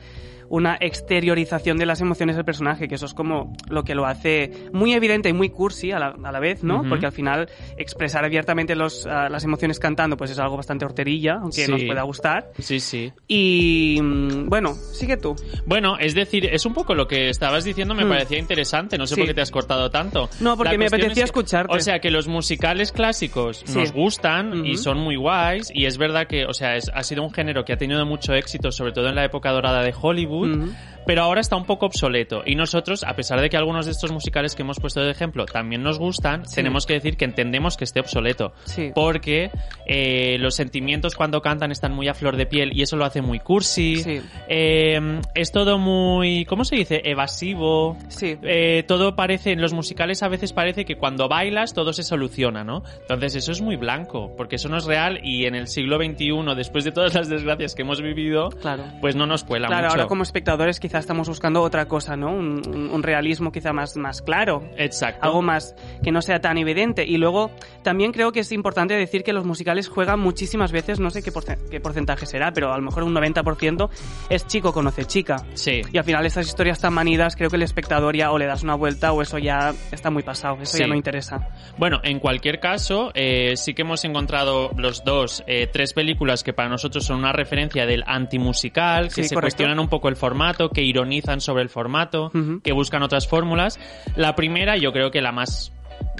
una 0.51 0.77
exteriorización 0.79 1.77
de 1.77 1.85
las 1.85 2.01
emociones 2.01 2.35
del 2.35 2.45
personaje, 2.45 2.87
que 2.87 2.95
eso 2.95 3.05
es 3.05 3.13
como 3.13 3.53
lo 3.69 3.83
que 3.83 3.95
lo 3.95 4.05
hace 4.05 4.51
muy 4.73 4.93
evidente 4.93 5.29
y 5.29 5.33
muy 5.33 5.49
cursi 5.49 5.91
a 5.91 5.99
la, 5.99 6.15
a 6.23 6.31
la 6.31 6.39
vez, 6.39 6.63
¿no? 6.63 6.83
Porque 6.87 7.05
al 7.05 7.11
final 7.13 7.49
expresar 7.77 8.23
abiertamente 8.25 8.75
los, 8.75 9.05
ah, 9.07 9.29
las 9.29 9.43
emociones 9.45 9.79
cantando 9.79 10.17
pues 10.17 10.29
es 10.31 10.39
algo 10.39 10.57
bastante 10.57 10.85
horterilla, 10.85 11.39
aunque 11.41 11.65
Sí. 11.65 11.71
nos 11.71 11.83
pueda 11.83 12.03
gustar. 12.03 12.51
Sí, 12.59 12.79
sí. 12.79 13.11
Y 13.27 13.99
mm, 14.01 14.49
bueno, 14.49 14.73
sigue 14.73 15.17
tú. 15.17 15.35
Bueno, 15.65 15.97
es 15.99 16.13
decir, 16.15 16.45
es 16.45 16.65
un 16.65 16.73
poco 16.73 16.93
lo 16.95 17.07
que 17.07 17.29
estabas 17.29 17.63
diciendo, 17.63 17.95
me 17.95 18.03
Mm. 18.05 18.09
parecía 18.09 18.37
interesante, 18.37 18.97
no 18.97 19.07
sé 19.07 19.15
Sí. 19.15 19.21
por 19.21 19.27
qué 19.29 19.33
te 19.33 19.41
has 19.41 19.51
cortado 19.51 19.89
tanto. 19.89 20.29
No, 20.41 20.57
porque 20.57 20.77
me 20.77 20.87
apetecía 20.87 21.09
es 21.11 21.15
que- 21.31 21.39
escucharte. 21.39 21.75
O 21.75 21.79
sea, 21.79 21.99
que 21.99 22.11
los 22.11 22.27
musicales 22.27 22.91
clásicos 22.91 23.63
Sí. 23.65 23.77
nos 23.77 23.91
gustan 23.93 24.65
y 24.65 24.75
son 24.77 24.97
muy 24.99 25.15
guays, 25.15 25.71
y 25.73 25.85
es 25.85 25.97
verdad 25.97 26.27
que, 26.27 26.45
o 26.45 26.53
sea, 26.53 26.75
es- 26.75 26.91
ha 26.93 27.03
sido 27.03 27.23
un 27.23 27.31
género 27.33 27.63
que 27.63 27.73
ha 27.73 27.77
tenido 27.77 28.05
mucho 28.05 28.33
éxito, 28.33 28.71
sobre 28.71 28.91
todo 28.91 29.07
en 29.07 29.15
la 29.15 29.23
época 29.25 29.51
dorada 29.51 29.81
de 29.83 29.93
Hollywood, 29.99 30.40
Mm-hmm. 30.41 30.90
Pero 31.05 31.23
ahora 31.23 31.41
está 31.41 31.55
un 31.55 31.65
poco 31.65 31.85
obsoleto. 31.85 32.43
Y 32.45 32.55
nosotros, 32.55 33.03
a 33.03 33.15
pesar 33.15 33.39
de 33.41 33.49
que 33.49 33.57
algunos 33.57 33.85
de 33.85 33.91
estos 33.91 34.11
musicales 34.11 34.55
que 34.55 34.61
hemos 34.61 34.79
puesto 34.79 35.01
de 35.01 35.11
ejemplo 35.11 35.45
también 35.45 35.83
nos 35.83 35.99
gustan, 35.99 36.45
Sí. 36.45 36.55
tenemos 36.55 36.85
que 36.85 36.93
decir 36.93 37.17
que 37.17 37.25
entendemos 37.25 37.77
que 37.77 37.83
esté 37.83 37.99
obsoleto. 37.99 38.53
Sí. 38.65 38.91
Porque 38.93 39.51
eh, 39.85 40.37
los 40.39 40.55
sentimientos 40.55 41.15
cuando 41.15 41.41
cantan 41.41 41.71
están 41.71 41.93
muy 41.93 42.07
a 42.07 42.13
flor 42.13 42.37
de 42.37 42.45
piel 42.45 42.71
y 42.73 42.81
eso 42.81 42.95
lo 42.97 43.05
hace 43.05 43.21
muy 43.21 43.39
cursi. 43.39 43.97
Sí. 43.97 44.21
Eh, 44.47 45.19
es 45.35 45.51
todo 45.51 45.77
muy, 45.77 46.45
¿cómo 46.45 46.63
se 46.65 46.75
dice? 46.75 47.01
Evasivo. 47.03 47.97
Sí. 48.09 48.37
Eh, 48.43 48.83
todo 48.87 49.15
parece, 49.15 49.51
en 49.51 49.61
los 49.61 49.73
musicales 49.73 50.23
a 50.23 50.27
veces 50.27 50.53
parece 50.53 50.85
que 50.85 50.95
cuando 50.97 51.27
bailas 51.27 51.73
todo 51.73 51.93
se 51.93 52.03
soluciona, 52.03 52.63
¿no? 52.63 52.83
Entonces 53.01 53.35
eso 53.35 53.51
es 53.51 53.61
muy 53.61 53.75
blanco, 53.75 54.33
porque 54.37 54.55
eso 54.57 54.69
no 54.69 54.77
es 54.77 54.85
real 54.85 55.19
y 55.23 55.45
en 55.45 55.55
el 55.55 55.67
siglo 55.67 55.97
XXI, 55.97 56.55
después 56.55 56.83
de 56.83 56.91
todas 56.91 57.13
las 57.13 57.29
desgracias 57.29 57.75
que 57.75 57.81
hemos 57.83 58.01
vivido, 58.01 58.49
Claro. 58.49 58.83
pues 59.01 59.15
no 59.15 59.25
nos 59.25 59.43
cuela 59.43 59.67
Claro, 59.67 59.83
mucho. 59.87 59.95
ahora 59.95 60.07
como 60.07 60.23
espectadores 60.23 60.79
quizá 60.91 60.99
estamos 60.99 61.29
buscando 61.29 61.61
otra 61.61 61.87
cosa, 61.87 62.17
¿no? 62.17 62.31
Un, 62.31 62.61
un- 62.67 62.89
un 62.91 63.01
realismo 63.01 63.49
quizá 63.53 63.71
más, 63.71 63.95
más 63.95 64.21
claro. 64.21 64.61
Exacto. 64.75 65.19
algo 65.25 65.41
más 65.41 65.73
que 66.03 66.11
no 66.11 66.21
sea 66.21 66.41
tan 66.41 66.57
evidente. 66.57 67.05
Y 67.07 67.15
luego 67.15 67.49
también 67.81 68.11
creo 68.11 68.33
que 68.33 68.41
es 68.41 68.51
importante 68.51 68.93
decir 68.95 69.23
que 69.23 69.31
los 69.31 69.45
musicales 69.45 69.87
juegan 69.87 70.19
muchísimas 70.19 70.73
veces, 70.73 70.99
no 70.99 71.09
sé 71.09 71.23
qué, 71.23 71.31
porce- 71.31 71.57
qué 71.69 71.79
porcentaje 71.79 72.25
será, 72.25 72.51
pero 72.51 72.73
a 72.73 72.77
lo 72.77 72.83
mejor 72.83 73.03
un 73.03 73.13
90% 73.13 73.89
es 74.29 74.45
chico 74.47 74.73
conoce 74.73 75.05
chica. 75.05 75.37
Sí. 75.53 75.81
Y 75.93 75.97
al 75.97 76.03
final 76.03 76.25
estas 76.25 76.45
historias 76.45 76.81
tan 76.81 76.93
manidas, 76.93 77.37
creo 77.37 77.49
que 77.49 77.55
el 77.55 77.61
espectador 77.63 78.17
ya 78.17 78.33
o 78.33 78.37
le 78.37 78.45
das 78.45 78.61
una 78.63 78.75
vuelta 78.75 79.13
o 79.13 79.21
eso 79.21 79.37
ya 79.37 79.73
está 79.93 80.09
muy 80.11 80.23
pasado, 80.23 80.57
eso 80.61 80.75
Sí. 80.75 80.79
ya 80.83 80.87
no 80.87 80.95
interesa. 80.95 81.47
Bueno, 81.77 82.01
en 82.03 82.19
cualquier 82.19 82.59
caso, 82.59 83.11
eh, 83.13 83.53
sí 83.55 83.73
que 83.73 83.83
hemos 83.83 84.03
encontrado 84.03 84.71
los 84.75 85.05
dos, 85.05 85.41
eh, 85.47 85.67
tres 85.71 85.93
películas 85.93 86.43
que 86.43 86.51
para 86.51 86.67
nosotros 86.67 87.05
son 87.05 87.19
una 87.19 87.31
referencia 87.31 87.85
del 87.85 88.03
antimusical, 88.05 89.05
que 89.05 89.23
Sí, 89.23 89.23
se 89.29 89.35
correcto. 89.35 89.41
cuestionan 89.55 89.79
un 89.79 89.87
poco 89.87 90.09
el 90.09 90.17
formato, 90.17 90.67
que 90.69 90.80
ironizan 90.83 91.41
sobre 91.41 91.63
el 91.63 91.69
formato, 91.69 92.31
que 92.63 92.71
buscan 92.73 93.03
otras 93.03 93.27
fórmulas. 93.27 93.79
La 94.15 94.35
primera, 94.35 94.77
yo 94.77 94.91
creo 94.91 95.11
que 95.11 95.21
la 95.21 95.31
más, 95.31 95.73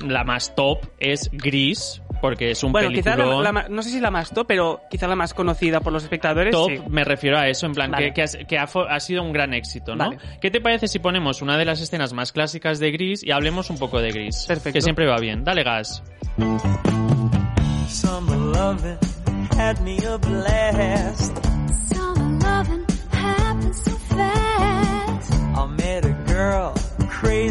la 0.05 0.23
más 0.23 0.55
top 0.55 0.79
es 0.99 1.29
Gris, 1.31 2.01
porque 2.21 2.51
es 2.51 2.63
un 2.63 2.71
Bueno, 2.71 2.89
la, 2.91 3.51
la 3.51 3.67
no 3.67 3.81
sé 3.81 3.89
si 3.89 3.99
la 3.99 4.11
más 4.11 4.29
top, 4.29 4.45
pero 4.47 4.81
quizá 4.91 5.07
la 5.07 5.15
más 5.15 5.33
conocida 5.33 5.79
por 5.79 5.91
los 5.91 6.03
espectadores. 6.03 6.51
Top, 6.51 6.69
sí. 6.69 6.79
me 6.87 7.03
refiero 7.03 7.37
a 7.39 7.47
eso, 7.47 7.65
en 7.65 7.73
plan, 7.73 7.89
Vale. 7.89 8.07
que, 8.07 8.13
que 8.13 8.21
has- 8.21 8.37
que 8.47 8.57
ha, 8.59 8.99
sido 8.99 9.23
un 9.23 9.33
gran 9.33 9.53
éxito, 9.55 9.95
¿no? 9.95 10.09
Vale. 10.11 10.17
¿Qué 10.39 10.51
te 10.51 10.61
parece 10.61 10.87
si 10.87 10.99
ponemos 10.99 11.41
una 11.41 11.57
de 11.57 11.65
las 11.65 11.81
escenas 11.81 12.13
más 12.13 12.31
clásicas 12.31 12.79
de 12.79 12.91
Gris 12.91 13.23
y 13.23 13.31
hablemos 13.31 13.69
un 13.71 13.79
poco 13.79 13.99
de 13.99 14.11
Gris? 14.11 14.45
Perfecto. 14.47 14.73
Que 14.77 14.81
siempre 14.81 15.07
va 15.07 15.17
bien. 15.17 15.43
Dale 15.43 15.63
gas. 15.63 16.03
Summer 17.87 18.37
loving 18.37 18.97
had 19.57 19.79
me 19.79 19.97
a 20.05 20.17
blast. 20.17 21.37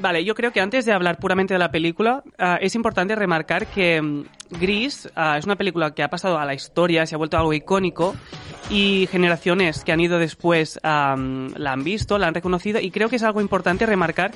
Vale, 0.00 0.24
yo 0.24 0.34
creo 0.34 0.50
que 0.50 0.62
antes 0.62 0.86
de 0.86 0.92
hablar 0.94 1.18
puramente 1.18 1.52
de 1.52 1.58
la 1.58 1.70
película, 1.70 2.22
ah, 2.38 2.58
es 2.58 2.74
importante 2.74 3.14
remarcar 3.14 3.66
que 3.66 4.00
mm, 4.00 4.24
Gris 4.58 5.10
ah, 5.14 5.36
es 5.36 5.44
una 5.44 5.56
película 5.56 5.90
que 5.94 6.02
ha 6.02 6.08
pasado 6.08 6.38
a 6.38 6.46
la 6.46 6.54
historia, 6.54 7.04
se 7.04 7.14
ha 7.14 7.18
vuelto 7.18 7.36
algo 7.36 7.52
icónico 7.52 8.14
y 8.70 9.08
generaciones 9.10 9.84
que 9.84 9.92
han 9.92 10.00
ido 10.00 10.18
después 10.18 10.80
ah, 10.84 11.16
mm, 11.18 11.56
la 11.56 11.72
han 11.72 11.84
visto, 11.84 12.16
la 12.16 12.28
han 12.28 12.34
reconocido 12.34 12.80
y 12.80 12.90
creo 12.90 13.10
que 13.10 13.16
es 13.16 13.22
algo 13.22 13.42
importante 13.42 13.84
remarcar 13.84 14.30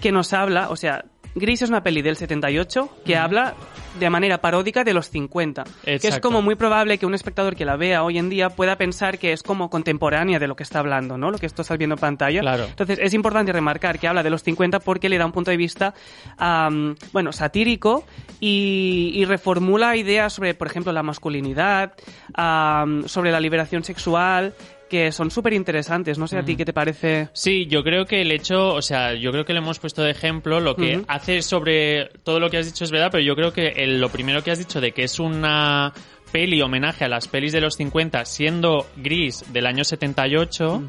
que 0.00 0.12
nos 0.12 0.32
habla, 0.32 0.70
o 0.70 0.76
sea, 0.76 1.04
Gris 1.34 1.62
es 1.62 1.68
una 1.68 1.82
peli 1.82 2.02
del 2.02 2.16
78 2.16 2.98
que 3.04 3.16
habla 3.16 3.54
de 3.98 4.10
manera 4.10 4.40
paródica 4.40 4.84
de 4.84 4.94
los 4.94 5.08
50. 5.10 5.64
Que 5.84 5.96
es 5.96 6.20
como 6.20 6.42
muy 6.42 6.54
probable 6.54 6.98
que 6.98 7.06
un 7.06 7.14
espectador 7.14 7.56
que 7.56 7.64
la 7.64 7.76
vea 7.76 8.02
hoy 8.02 8.18
en 8.18 8.28
día 8.28 8.50
pueda 8.50 8.76
pensar 8.76 9.18
que 9.18 9.32
es 9.32 9.42
como 9.42 9.70
contemporánea 9.70 10.38
de 10.38 10.46
lo 10.46 10.56
que 10.56 10.62
está 10.62 10.78
hablando, 10.78 11.16
¿no? 11.18 11.30
Lo 11.30 11.38
que 11.38 11.46
esto 11.46 11.62
estás 11.62 11.78
viendo 11.78 11.94
en 11.94 12.00
pantalla. 12.00 12.40
Claro. 12.40 12.64
Entonces 12.64 12.98
es 13.00 13.14
importante 13.14 13.52
remarcar 13.52 13.98
que 13.98 14.08
habla 14.08 14.22
de 14.22 14.30
los 14.30 14.42
50 14.42 14.80
porque 14.80 15.08
le 15.08 15.18
da 15.18 15.26
un 15.26 15.32
punto 15.32 15.50
de 15.50 15.56
vista, 15.56 15.94
am, 16.36 16.96
bueno, 17.12 17.32
satírico 17.32 18.04
y, 18.40 19.12
y 19.14 19.24
reformula 19.24 19.96
ideas 19.96 20.32
sobre, 20.32 20.54
por 20.54 20.66
ejemplo, 20.66 20.92
la 20.92 21.02
masculinidad, 21.02 21.92
sobre 23.06 23.30
la 23.30 23.40
liberación 23.40 23.84
sexual, 23.84 24.54
que 24.92 25.10
son 25.10 25.30
súper 25.30 25.54
interesantes. 25.54 26.18
No 26.18 26.26
sé 26.26 26.36
a 26.36 26.44
ti 26.44 26.54
qué 26.54 26.66
te 26.66 26.74
parece. 26.74 27.30
Sí, 27.32 27.66
yo 27.66 27.82
creo 27.82 28.04
que 28.04 28.20
el 28.20 28.30
hecho, 28.30 28.74
o 28.74 28.82
sea, 28.82 29.14
yo 29.14 29.32
creo 29.32 29.46
que 29.46 29.54
le 29.54 29.60
hemos 29.60 29.78
puesto 29.78 30.02
de 30.02 30.10
ejemplo 30.10 30.60
lo 30.60 30.76
que 30.76 30.96
hace 31.08 31.40
sobre 31.40 32.10
todo 32.24 32.38
lo 32.38 32.50
que 32.50 32.58
has 32.58 32.66
dicho 32.66 32.84
es 32.84 32.90
verdad, 32.90 33.08
pero 33.10 33.24
yo 33.24 33.34
creo 33.34 33.54
que 33.54 33.68
el- 33.68 33.98
lo 34.02 34.10
primero 34.10 34.44
que 34.44 34.50
has 34.50 34.58
dicho 34.58 34.82
de 34.82 34.92
que 34.92 35.04
es 35.04 35.18
una 35.18 35.94
peli 36.30 36.60
homenaje 36.60 37.06
a 37.06 37.08
las 37.08 37.26
pelis 37.26 37.52
de 37.52 37.62
los 37.62 37.74
50 37.76 38.24
siendo 38.26 38.86
gris 38.96 39.44
del 39.50 39.64
año 39.66 39.82
78 39.82 40.82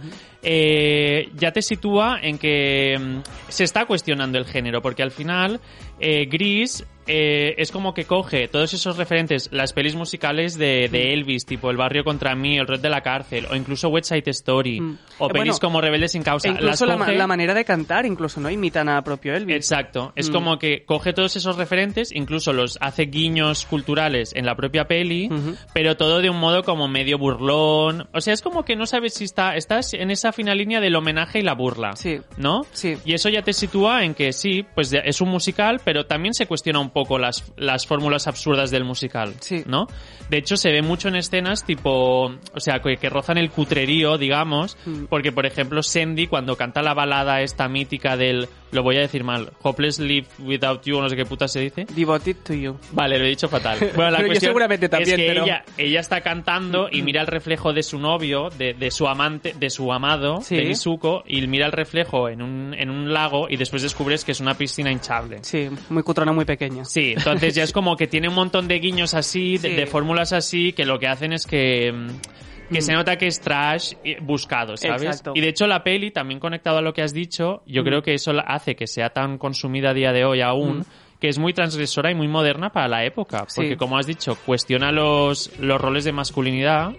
eh, 0.43 1.29
ya 1.35 1.51
te 1.51 1.61
sitúa 1.61 2.19
en 2.21 2.37
que 2.37 2.97
mm, 2.99 3.17
se 3.49 3.63
está 3.63 3.85
cuestionando 3.85 4.37
el 4.37 4.45
género 4.45 4.81
porque 4.81 5.01
al 5.03 5.11
final 5.11 5.59
eh, 5.99 6.25
gris 6.25 6.85
eh, 7.05 7.55
es 7.57 7.69
como 7.73 7.93
que 7.93 8.05
coge 8.05 8.47
todos 8.47 8.73
esos 8.73 8.95
referentes, 8.95 9.49
las 9.51 9.73
pelis 9.73 9.93
musicales 9.93 10.57
de, 10.57 10.87
de 10.89 11.11
Elvis, 11.13 11.45
tipo 11.45 11.69
El 11.69 11.75
barrio 11.75 12.05
contra 12.05 12.33
mí, 12.33 12.57
El 12.57 12.65
red 12.65 12.79
de 12.79 12.87
la 12.89 13.01
cárcel, 13.01 13.45
o 13.51 13.57
incluso 13.57 13.89
West 13.89 14.07
Side 14.07 14.23
Story, 14.31 14.79
Mm. 14.79 14.97
o 15.19 15.25
Eh, 15.25 15.29
pelis 15.33 15.47
bueno, 15.47 15.59
como 15.59 15.81
Rebeldes 15.81 16.13
sin 16.13 16.23
causa. 16.23 16.47
E 16.47 16.51
incluso 16.51 16.85
la, 16.85 16.95
ma- 16.95 17.05
coge- 17.07 17.17
la 17.17 17.27
manera 17.27 17.53
de 17.53 17.65
cantar, 17.65 18.05
incluso, 18.05 18.39
¿no? 18.39 18.49
Imitan 18.49 18.87
a 18.87 19.01
propio 19.03 19.35
Elvis. 19.35 19.53
Exacto. 19.53 20.13
Es 20.15 20.29
Mm. 20.29 20.33
como 20.33 20.57
que 20.59 20.85
coge 20.85 21.11
todos 21.11 21.35
esos 21.35 21.57
referentes, 21.57 22.09
incluso 22.13 22.53
los 22.53 22.77
hace 22.79 23.03
guiños 23.07 23.65
culturales 23.65 24.31
en 24.33 24.45
la 24.45 24.55
propia 24.55 24.85
peli, 24.85 25.29
pero 25.73 25.97
todo 25.97 26.21
de 26.21 26.29
un 26.29 26.37
modo 26.39 26.63
como 26.63 26.87
medio 26.87 27.17
burlón. 27.17 28.07
O 28.13 28.21
sea, 28.21 28.33
es 28.33 28.41
como 28.41 28.63
que 28.63 28.77
no 28.77 28.85
sabes 28.85 29.13
si 29.15 29.25
está, 29.25 29.57
estás 29.57 29.93
en 29.93 30.09
esa 30.09 30.31
fina 30.33 30.53
línea 30.53 30.81
del 30.81 30.95
homenaje 30.95 31.39
y 31.39 31.41
la 31.43 31.53
burla. 31.53 31.93
Sí. 31.95 32.17
¿No? 32.37 32.61
Sí. 32.73 32.97
Y 33.05 33.13
eso 33.13 33.29
ya 33.29 33.41
te 33.41 33.53
sitúa 33.53 34.03
en 34.03 34.13
que 34.13 34.33
sí, 34.33 34.65
pues 34.75 34.91
es 34.93 35.21
un 35.21 35.29
musical, 35.29 35.79
pero 35.85 36.05
también 36.05 36.33
se 36.33 36.45
cuestiona 36.47 36.79
un 36.79 36.89
poco 36.89 37.17
las, 37.17 37.53
las 37.55 37.87
fórmulas 37.87 38.27
absurdas 38.27 38.69
del 38.71 38.83
musical. 38.83 39.33
Sí. 39.39 39.63
¿No? 39.65 39.87
De 40.29 40.37
hecho, 40.37 40.57
se 40.57 40.71
ve 40.71 40.81
mucho 40.81 41.07
en 41.07 41.15
escenas 41.15 41.63
tipo, 41.65 42.25
o 42.25 42.59
sea, 42.59 42.79
que, 42.79 42.97
que 42.97 43.09
rozan 43.09 43.37
el 43.37 43.49
cutrerío, 43.51 44.17
digamos, 44.17 44.77
Mm. 44.85 45.05
porque, 45.05 45.31
por 45.31 45.45
ejemplo, 45.45 45.83
Sandy, 45.83 46.27
cuando 46.27 46.55
canta 46.57 46.81
la 46.81 46.93
balada 46.93 47.41
esta 47.41 47.67
mítica 47.67 48.17
del, 48.17 48.47
lo 48.71 48.81
voy 48.83 48.97
a 48.97 49.01
decir 49.01 49.23
mal, 49.23 49.51
Hopeless 49.61 49.99
Live 49.99 50.27
Without 50.39 50.83
You, 50.83 50.97
o 50.97 51.01
no 51.01 51.09
sé 51.09 51.15
qué 51.15 51.25
puta 51.25 51.47
se 51.47 51.59
dice. 51.59 51.85
Devoted 51.95 52.37
to 52.43 52.53
you. 52.53 52.77
Vale, 52.91 53.19
lo 53.19 53.25
he 53.25 53.29
dicho 53.29 53.47
fatal. 53.47 53.77
Bueno, 53.95 54.11
la 54.11 54.17
Pero 54.19 54.33
yo 54.33 54.39
seguramente 54.39 54.89
también, 54.89 55.19
es 55.19 55.25
que 55.25 55.27
pero- 55.31 55.43
ella, 55.45 55.63
ella 55.77 55.99
está 55.99 56.21
cantando 56.21 56.87
y 56.91 57.01
mira 57.03 57.21
el 57.21 57.27
reflejo 57.27 57.71
de 57.73 57.83
su 57.83 57.99
novio, 57.99 58.49
de, 58.57 58.73
de 58.73 58.89
su 58.91 59.07
amante, 59.07 59.53
de 59.59 59.69
su 59.69 59.91
amado, 59.93 60.22
Sí. 60.41 60.55
de 60.55 60.63
Isuko, 60.63 61.23
y 61.27 61.45
mira 61.47 61.65
el 61.65 61.71
reflejo 61.71 62.29
en 62.29 62.41
un, 62.41 62.73
en 62.73 62.89
un 62.89 63.13
lago 63.13 63.47
y 63.49 63.57
después 63.57 63.81
descubres 63.81 64.23
que 64.25 64.31
es 64.33 64.39
una 64.39 64.53
piscina 64.55 64.91
hinchable. 64.91 65.39
Sí, 65.43 65.69
muy 65.89 66.03
cutrona, 66.03 66.31
muy 66.31 66.45
pequeña. 66.45 66.85
Sí, 66.85 67.13
entonces 67.17 67.55
ya 67.55 67.63
es 67.63 67.71
como 67.71 67.95
que 67.95 68.07
tiene 68.07 68.27
un 68.29 68.35
montón 68.35 68.67
de 68.67 68.79
guiños 68.79 69.13
así, 69.13 69.57
de, 69.57 69.69
Sí. 69.69 69.75
de 69.75 69.85
fórmulas 69.87 70.33
así, 70.33 70.73
que 70.73 70.85
lo 70.85 70.99
que 70.99 71.07
hacen 71.07 71.33
es 71.33 71.45
que, 71.45 71.91
mm, 71.91 72.73
que 72.73 72.81
se 72.81 72.93
nota 72.93 73.17
que 73.17 73.27
es 73.27 73.39
trash 73.41 73.93
buscado, 74.21 74.77
¿sabes? 74.77 75.03
Exacto. 75.03 75.33
Y 75.35 75.41
de 75.41 75.49
hecho 75.49 75.67
la 75.67 75.83
peli, 75.83 76.11
también 76.11 76.39
conectado 76.39 76.77
a 76.77 76.81
lo 76.81 76.93
que 76.93 77.01
has 77.03 77.13
dicho, 77.13 77.61
yo 77.67 77.81
Mm. 77.81 77.85
creo 77.85 78.01
que 78.01 78.13
eso 78.15 78.31
hace 78.47 78.75
que 78.75 78.87
sea 78.87 79.09
tan 79.09 79.37
consumida 79.37 79.91
a 79.91 79.93
día 79.93 80.11
de 80.11 80.25
hoy 80.25 80.41
aún, 80.41 80.79
Mm. 80.79 80.85
que 81.19 81.27
es 81.29 81.37
muy 81.39 81.53
transgresora 81.53 82.11
y 82.11 82.15
muy 82.15 82.27
moderna 82.27 82.71
para 82.71 82.87
la 82.87 83.05
época. 83.05 83.45
Sí. 83.47 83.61
Porque 83.61 83.77
como 83.77 83.97
has 83.97 84.07
dicho, 84.07 84.37
cuestiona 84.45 84.91
los, 84.91 85.51
los 85.59 85.79
roles 85.79 86.03
de 86.03 86.11
masculinidad. 86.13 86.93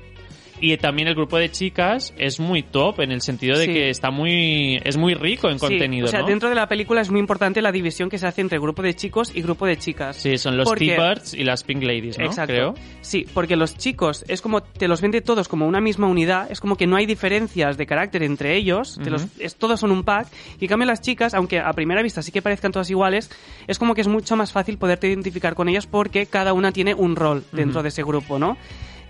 Y 0.61 0.77
también 0.77 1.09
el 1.09 1.15
grupo 1.15 1.37
de 1.37 1.51
chicas 1.51 2.15
es 2.17 2.39
muy 2.41 2.63
top 2.63 3.01
en 3.01 3.11
el 3.13 3.21
sentido 3.21 3.59
de 3.59 3.67
Sí. 3.67 3.73
que 3.73 3.91
está 3.91 4.11
muy 4.11 4.81
es 4.85 4.97
muy 4.97 5.15
rico 5.15 5.49
en 5.51 5.59
Sí, 5.59 5.67
contenido, 5.67 6.07
o 6.07 6.09
sea, 6.11 6.21
¿no? 6.21 6.27
dentro 6.27 6.49
de 6.49 6.55
la 6.55 6.69
película 6.69 7.01
es 7.01 7.11
muy 7.11 7.21
importante 7.21 7.61
la 7.61 7.73
división 7.73 8.09
que 8.09 8.19
se 8.19 8.27
hace 8.27 8.41
entre 8.41 8.59
grupo 8.59 8.81
de 8.83 8.95
chicos 8.95 9.33
y 9.35 9.43
grupo 9.43 9.67
de 9.67 9.77
chicas. 9.77 10.17
Sí, 10.17 10.39
son 10.39 10.57
los 10.57 10.69
Porque- 10.69 10.95
T-Birds 10.97 11.35
y 11.35 11.45
las 11.45 11.65
Pink 11.65 11.83
Ladies, 11.83 12.19
¿no? 12.19 12.25
Exacto. 12.27 12.53
Creo. 12.53 12.75
Sí, 13.01 13.27
porque 13.35 13.57
los 13.57 13.77
chicos 13.77 14.25
es 14.29 14.41
como 14.41 14.63
te 14.63 14.89
los 14.89 15.01
vende 15.01 15.21
todos 15.21 15.49
como 15.49 15.67
una 15.67 15.81
misma 15.81 16.07
unidad, 16.07 16.51
es 16.51 16.61
como 16.61 16.77
que 16.77 16.87
no 16.87 16.97
hay 16.97 17.07
diferencias 17.07 17.77
de 17.77 17.87
carácter 17.87 18.23
entre 18.23 18.57
ellos, 18.57 18.99
te 19.03 19.11
los- 19.11 19.25
Ujú. 19.25 19.31
es, 19.41 19.57
todos 19.57 19.81
son 19.81 19.91
un 19.91 20.05
pack. 20.05 20.29
Y 20.61 20.65
en 20.65 20.69
cambio 20.69 20.87
las 20.87 21.01
chicas, 21.01 21.35
aunque 21.35 21.59
a 21.59 21.73
primera 21.73 22.01
vista 22.03 22.23
sí 22.23 22.31
que 22.33 22.43
parezcan 22.43 22.73
todas 22.73 22.89
iguales, 22.91 23.31
es 23.67 23.79
como 23.79 23.95
que 23.95 24.01
es 24.01 24.09
mucho 24.09 24.37
más 24.37 24.53
fácil 24.53 24.79
poderte 24.79 25.09
identificar 25.09 25.55
con 25.55 25.69
ellas 25.69 25.87
porque 25.87 26.27
cada 26.27 26.53
una 26.53 26.73
tiene 26.73 26.95
un 26.95 27.17
rol 27.17 27.45
dentro 27.53 27.83
de 27.83 27.89
ese 27.89 28.03
grupo, 28.03 28.39
¿no? 28.39 28.57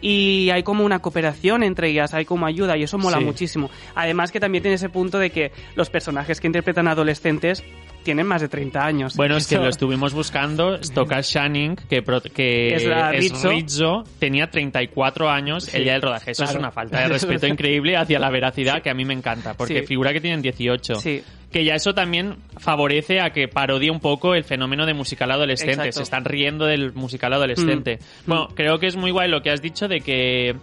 Y 0.06 0.50
hay 0.50 0.62
como 0.62 0.84
una 0.84 0.98
cooperación 0.98 1.62
entre 1.62 1.88
ellas, 1.88 2.12
hay 2.12 2.26
como 2.26 2.44
ayuda 2.44 2.76
y 2.76 2.82
eso 2.82 2.98
mola 2.98 3.16
Sí. 3.20 3.24
muchísimo. 3.24 3.70
Además 3.94 4.30
que 4.32 4.38
también 4.38 4.60
tiene 4.60 4.74
ese 4.74 4.90
punto 4.90 5.18
de 5.18 5.30
que 5.30 5.50
los 5.76 5.88
personajes 5.88 6.42
que 6.42 6.46
interpretan 6.46 6.88
adolescentes 6.88 7.64
tienen 8.04 8.26
más 8.26 8.40
de 8.42 8.48
30 8.48 8.84
años. 8.84 9.16
Bueno, 9.16 9.36
es 9.36 9.46
que 9.48 9.56
lo 9.56 9.68
estuvimos 9.68 10.12
buscando. 10.14 10.76
Stockard 10.82 11.24
Channing, 11.24 11.74
que, 11.88 12.02
pro- 12.02 12.20
que 12.20 12.68
Es 12.74 12.84
la 12.86 13.12
es 13.12 13.20
Rizzo. 13.32 13.48
Rizzo, 13.50 14.04
tenía 14.18 14.48
34 14.50 15.28
años 15.28 15.64
Sí, 15.64 15.76
el 15.78 15.84
día 15.84 15.94
del 15.94 16.02
rodaje. 16.02 16.30
Eso 16.32 16.44
es 16.44 16.54
una 16.54 16.70
falta 16.70 17.00
de 17.00 17.08
respeto 17.14 17.46
increíble 17.46 17.96
hacia 17.96 18.18
la 18.18 18.30
veracidad 18.30 18.82
que 18.82 18.90
a 18.90 18.94
mí 18.94 19.04
me 19.04 19.14
encanta, 19.14 19.54
porque 19.54 19.80
Sí. 19.80 19.86
figura 19.86 20.12
que 20.12 20.20
tienen 20.20 20.40
18. 20.42 20.94
Sí. 20.96 21.22
Que 21.50 21.64
ya 21.64 21.74
eso 21.74 21.94
también 21.94 22.36
favorece 22.58 23.20
a 23.20 23.30
que 23.30 23.46
parodie 23.46 23.88
un 23.90 24.00
poco 24.00 24.34
el 24.34 24.42
fenómeno 24.44 24.86
de 24.86 24.94
musical 24.94 25.30
adolescente. 25.30 25.72
Exacto. 25.74 25.92
Se 25.98 26.02
están 26.02 26.24
riendo 26.24 26.66
del 26.66 26.92
musical 26.92 27.32
adolescente. 27.32 27.98
Mm. 28.26 28.28
Bueno, 28.28 28.48
creo 28.54 28.78
que 28.78 28.88
es 28.88 28.96
muy 28.96 29.12
guay 29.12 29.30
lo 29.30 29.40
que 29.40 29.50
has 29.50 29.62
dicho 29.62 29.86
de 29.86 30.00
que 30.00 30.56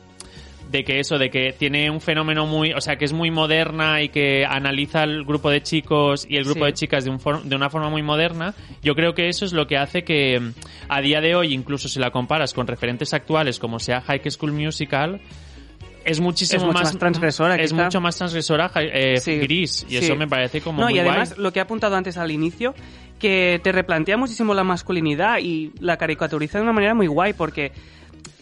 de 0.72 0.84
que 0.84 1.00
eso, 1.00 1.18
de 1.18 1.30
que 1.30 1.54
tiene 1.58 1.90
un 1.92 2.00
fenómeno 2.00 2.46
muy, 2.46 2.72
o 2.74 2.80
sea, 2.82 2.96
que 2.96 3.06
es 3.06 3.14
muy 3.14 3.30
moderna 3.30 4.02
y 4.02 4.10
que 4.10 4.46
analiza 4.46 5.04
el 5.04 5.24
grupo 5.26 5.50
de 5.50 5.62
chicos 5.62 6.26
y 6.30 6.38
el 6.38 6.46
grupo 6.46 6.62
Sí. 6.62 6.66
de 6.68 6.74
chicas 6.74 7.04
de, 7.04 7.10
un 7.12 7.20
for- 7.20 7.44
de 7.44 7.56
una 7.56 7.70
forma 7.70 7.90
muy 7.90 8.02
moderna, 8.04 8.54
yo 8.82 8.96
creo 8.96 9.14
que 9.14 9.28
eso 9.28 9.44
es 9.46 9.54
lo 9.54 9.68
que 9.68 9.78
hace 9.78 10.04
que 10.04 10.40
mm, 10.40 10.52
a 10.90 11.02
día 11.02 11.20
de 11.22 11.36
hoy, 11.36 11.54
incluso 11.54 11.88
si 11.90 12.00
la 12.00 12.12
comparas 12.12 12.54
con 12.54 12.68
referentes 12.68 13.14
actuales 13.14 13.60
como 13.60 13.80
sea 13.80 14.02
High 14.02 14.22
School 14.32 14.54
Musical, 14.54 15.20
es 16.04 16.20
muchísimo 16.20 16.62
Es 16.62 16.66
mucho 16.68 16.80
más, 16.80 16.94
más 16.94 16.98
transgresora, 16.98 17.56
es 17.58 17.72
quizá. 17.74 17.84
mucho 17.84 18.02
más 18.02 18.18
transgresora 18.18 18.72
eh, 18.76 19.18
Sí, 19.18 19.38
gris 19.38 19.86
y 19.88 19.92
sí. 19.92 19.98
eso 19.98 20.16
me 20.16 20.28
parece 20.28 20.60
como 20.62 20.80
no, 20.82 20.86
muy 20.88 20.96
y 20.96 21.00
además 21.00 21.32
guay. 21.36 21.44
lo 21.44 21.54
que 21.54 21.60
he 21.60 21.62
apuntado 21.62 21.96
antes 21.96 22.18
al 22.18 22.32
inicio, 22.32 22.74
que 23.20 23.60
te 23.64 23.72
replantea 23.72 24.18
muchísimo 24.18 24.54
la 24.56 24.64
masculinidad 24.64 25.38
y 25.40 25.72
la 25.80 25.98
caricaturiza 25.98 26.58
de 26.58 26.64
una 26.64 26.74
manera 26.74 26.96
muy 26.96 27.06
guay 27.06 27.34
porque 27.34 27.72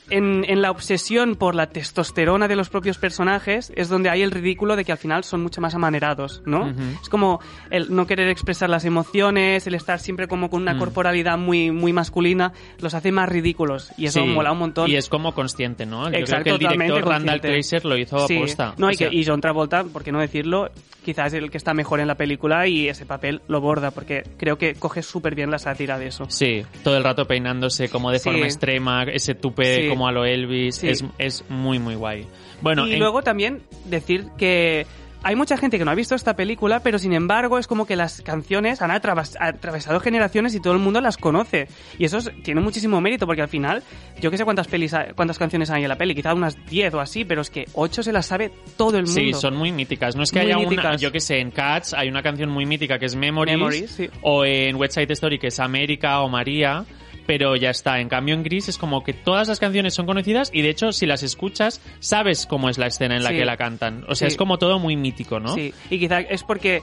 en, 0.09 0.45
en 0.47 0.61
la 0.61 0.71
obsesión 0.71 1.35
por 1.35 1.55
la 1.55 1.67
testosterona 1.67 2.47
de 2.47 2.55
los 2.55 2.69
propios 2.69 2.97
personajes 2.97 3.71
es 3.75 3.89
donde 3.89 4.09
hay 4.09 4.21
el 4.21 4.31
ridículo 4.31 4.75
de 4.75 4.85
que 4.85 4.91
al 4.91 4.97
final 4.97 5.23
son 5.23 5.41
mucho 5.41 5.61
más 5.61 5.75
amanerados, 5.75 6.41
¿no? 6.45 6.61
Ujú. 6.67 6.81
Es 7.01 7.09
como 7.09 7.39
el 7.69 7.93
no 7.95 8.07
querer 8.07 8.29
expresar 8.29 8.69
las 8.69 8.85
emociones, 8.85 9.65
el 9.67 9.75
estar 9.75 9.99
siempre 9.99 10.27
como 10.27 10.49
con 10.49 10.61
una 10.61 10.73
Mm. 10.73 10.79
corporalidad 10.79 11.37
muy, 11.37 11.71
muy 11.71 11.93
masculina, 11.93 12.53
los 12.79 12.93
hace 12.93 13.11
más 13.11 13.29
ridículos 13.29 13.91
y 13.97 14.05
eso 14.05 14.21
Sí, 14.21 14.27
mola 14.27 14.51
un 14.51 14.59
montón. 14.59 14.89
Y 14.89 14.95
es 14.95 15.09
como 15.09 15.33
consciente, 15.33 15.85
¿no? 15.85 16.03
Yo 16.05 16.09
creo 16.11 16.19
Exacto, 16.21 16.43
que 16.43 16.49
el 16.51 16.57
director 16.59 17.05
Randall. 17.07 17.41
Kleiser 17.41 17.85
lo 17.85 17.97
hizo 17.97 18.27
Sí. 18.27 18.37
aposta. 18.37 18.73
No, 18.77 18.87
y, 18.87 18.91
que- 18.91 18.97
sea, 18.97 19.13
y 19.13 19.25
John 19.25 19.41
Travolta, 19.41 19.83
por 19.83 20.03
qué 20.03 20.11
no 20.11 20.19
decirlo, 20.19 20.69
quizás 21.03 21.33
es 21.33 21.41
el 21.41 21.49
que 21.49 21.57
está 21.57 21.73
mejor 21.73 21.99
en 22.01 22.07
la 22.07 22.15
película 22.15 22.67
y 22.67 22.87
ese 22.89 23.05
papel 23.05 23.41
lo 23.47 23.61
borda, 23.61 23.91
porque 23.91 24.23
creo 24.37 24.57
que 24.57 24.75
coge 24.75 25.01
súper 25.01 25.33
bien 25.35 25.49
la 25.49 25.57
sátira 25.59 25.97
de 25.97 26.07
eso. 26.07 26.25
Sí, 26.29 26.63
todo 26.83 26.97
el 26.97 27.03
rato 27.03 27.25
peinándose 27.25 27.89
como 27.89 28.11
de 28.11 28.19
Sí. 28.19 28.29
forma 28.29 28.45
extrema, 28.45 29.03
ese 29.03 29.33
tupe 29.35 29.83
Sí. 29.83 29.87
Como 29.99 30.07
a 30.07 30.11
lo 30.13 30.23
Elvis, 30.25 30.77
Sí. 30.77 30.87
es, 30.87 31.03
es 31.17 31.43
muy 31.49 31.77
muy 31.77 31.95
guay. 31.95 32.25
Bueno, 32.61 32.87
y 32.87 32.93
en- 32.93 32.99
luego 32.99 33.21
también 33.21 33.63
decir 33.85 34.27
que 34.37 34.85
hay 35.21 35.35
mucha 35.35 35.57
gente 35.57 35.77
que 35.77 35.83
no 35.83 35.91
ha 35.91 35.95
visto 35.95 36.15
esta 36.15 36.37
película, 36.37 36.79
pero 36.81 36.97
sin 36.97 37.11
embargo 37.11 37.57
es 37.59 37.67
como 37.67 37.85
que 37.85 37.97
las 37.97 38.21
canciones 38.21 38.81
han 38.81 38.91
atravesado 38.91 39.99
generaciones 39.99 40.55
y 40.55 40.61
todo 40.61 40.71
el 40.71 40.79
mundo 40.79 41.01
las 41.01 41.17
conoce. 41.17 41.67
Y 41.97 42.05
eso 42.05 42.19
es- 42.19 42.31
tiene 42.43 42.61
muchísimo 42.61 43.01
mérito, 43.01 43.25
porque 43.25 43.41
al 43.41 43.49
final, 43.49 43.83
yo 44.21 44.31
que 44.31 44.37
sé 44.37 44.45
cuántas 44.45 44.67
pelis 44.69 44.95
cuántas 45.15 45.37
canciones 45.37 45.69
hay 45.69 45.83
en 45.83 45.89
la 45.89 45.97
peli, 45.97 46.15
quizás 46.15 46.33
unas 46.35 46.55
10 46.69 46.93
o 46.93 47.01
así, 47.01 47.25
pero 47.25 47.41
es 47.41 47.49
que 47.49 47.65
8 47.73 48.01
se 48.03 48.13
las 48.13 48.25
sabe 48.27 48.51
todo 48.77 48.97
el 48.97 49.03
mundo. 49.05 49.19
Sí, 49.19 49.33
son 49.33 49.57
muy 49.57 49.73
míticas. 49.73 50.15
No 50.15 50.23
es 50.23 50.31
que 50.31 50.39
Muy 50.39 50.47
haya 50.47 50.57
una, 50.57 50.69
míticas. 50.69 51.01
yo 51.01 51.11
que 51.11 51.19
sé, 51.19 51.39
en 51.39 51.51
Cats 51.51 51.93
hay 51.93 52.07
una 52.07 52.21
canción 52.21 52.49
muy 52.49 52.65
mítica 52.65 52.97
que 52.97 53.05
es 53.07 53.15
Memories, 53.17 53.57
Memories, 53.57 53.91
sí. 53.91 54.09
o 54.21 54.45
en 54.45 54.77
West 54.77 54.93
Side 54.95 55.11
Story 55.11 55.37
que 55.37 55.47
es 55.47 55.59
América 55.59 56.21
o 56.21 56.29
María, 56.29 56.85
pero 57.29 57.55
ya 57.55 57.69
está. 57.69 57.99
En 57.99 58.09
cambio, 58.09 58.33
en 58.33 58.41
Gris 58.41 58.69
es 58.69 58.79
como 58.79 59.03
que 59.03 59.13
todas 59.13 59.47
las 59.47 59.59
canciones 59.59 59.93
son 59.93 60.07
conocidas 60.07 60.49
y 60.51 60.63
de 60.63 60.69
hecho, 60.71 60.91
si 60.91 61.05
las 61.05 61.21
escuchas, 61.21 61.79
sabes 61.99 62.47
cómo 62.47 62.71
es 62.71 62.79
la 62.79 62.87
escena 62.87 63.15
en 63.17 63.21
la 63.21 63.29
Sí. 63.29 63.35
que 63.35 63.45
la 63.45 63.55
cantan. 63.55 64.03
O 64.07 64.15
sea, 64.15 64.27
Sí. 64.27 64.31
es 64.33 64.35
como 64.35 64.57
todo 64.57 64.79
muy 64.79 64.95
mítico, 64.95 65.39
¿no? 65.39 65.53
Sí, 65.53 65.71
y 65.91 65.99
quizá 65.99 66.21
es 66.21 66.41
porque 66.41 66.81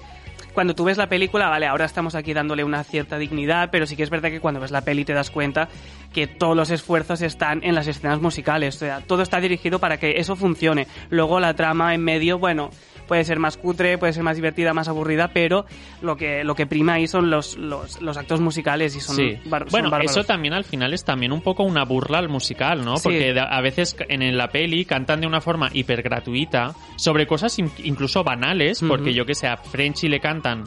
cuando 0.54 0.76
tú 0.76 0.84
ves 0.84 0.98
la 0.98 1.08
película, 1.08 1.48
vale, 1.48 1.66
ahora 1.66 1.84
estamos 1.84 2.14
aquí 2.14 2.32
dándole 2.32 2.62
una 2.62 2.84
cierta 2.84 3.18
dignidad, 3.18 3.70
pero 3.72 3.86
sí 3.86 3.96
que 3.96 4.04
es 4.04 4.10
verdad 4.10 4.30
que 4.30 4.38
cuando 4.38 4.60
ves 4.60 4.70
la 4.70 4.82
peli 4.82 5.04
te 5.04 5.14
das 5.14 5.32
cuenta 5.32 5.68
que 6.14 6.28
todos 6.28 6.54
los 6.56 6.70
esfuerzos 6.70 7.22
están 7.22 7.64
en 7.64 7.74
las 7.74 7.88
escenas 7.88 8.20
musicales, 8.20 8.76
o 8.76 8.78
sea, 8.78 9.00
todo 9.00 9.22
está 9.22 9.40
dirigido 9.40 9.80
para 9.80 9.96
que 9.98 10.12
eso 10.18 10.36
funcione. 10.36 10.86
Luego 11.10 11.40
la 11.40 11.54
trama 11.54 11.92
en 11.92 12.02
medio, 12.04 12.38
bueno, 12.38 12.70
puede 13.06 13.24
ser 13.24 13.38
más 13.38 13.56
cutre, 13.56 13.98
puede 13.98 14.12
ser 14.12 14.22
más 14.22 14.36
divertida, 14.36 14.72
más 14.74 14.88
aburrida, 14.88 15.28
pero 15.32 15.64
lo 16.02 16.16
que, 16.16 16.44
lo 16.44 16.54
que 16.54 16.66
prima 16.66 16.94
ahí 16.94 17.06
son 17.06 17.30
los, 17.30 17.56
los, 17.56 18.00
los 18.02 18.16
actos 18.16 18.40
musicales 18.40 18.94
y 18.96 19.00
son, 19.00 19.16
Sí. 19.16 19.38
bar- 19.46 19.66
bueno, 19.70 19.90
eso 20.00 20.24
también 20.24 20.54
al 20.54 20.64
final 20.64 20.92
es 20.94 21.04
también 21.04 21.32
un 21.32 21.40
poco 21.40 21.62
una 21.62 21.84
burla 21.84 22.18
al 22.18 22.28
musical, 22.28 22.84
¿no? 22.84 22.96
Sí. 22.96 23.04
Porque 23.04 23.34
a 23.38 23.60
veces 23.60 23.96
en 24.08 24.36
la 24.36 24.48
peli 24.48 24.84
cantan 24.84 25.20
de 25.20 25.26
una 25.26 25.40
forma 25.40 25.70
hiper 25.72 26.02
gratuita 26.02 26.74
sobre 26.96 27.26
cosas 27.26 27.58
in- 27.58 27.70
incluso 27.84 28.24
banales, 28.24 28.82
porque 28.86 29.14
yo 29.14 29.24
que 29.24 29.34
sé, 29.34 29.46
a 29.46 29.56
Frenchy 29.56 30.08
le 30.08 30.20
cantan 30.20 30.64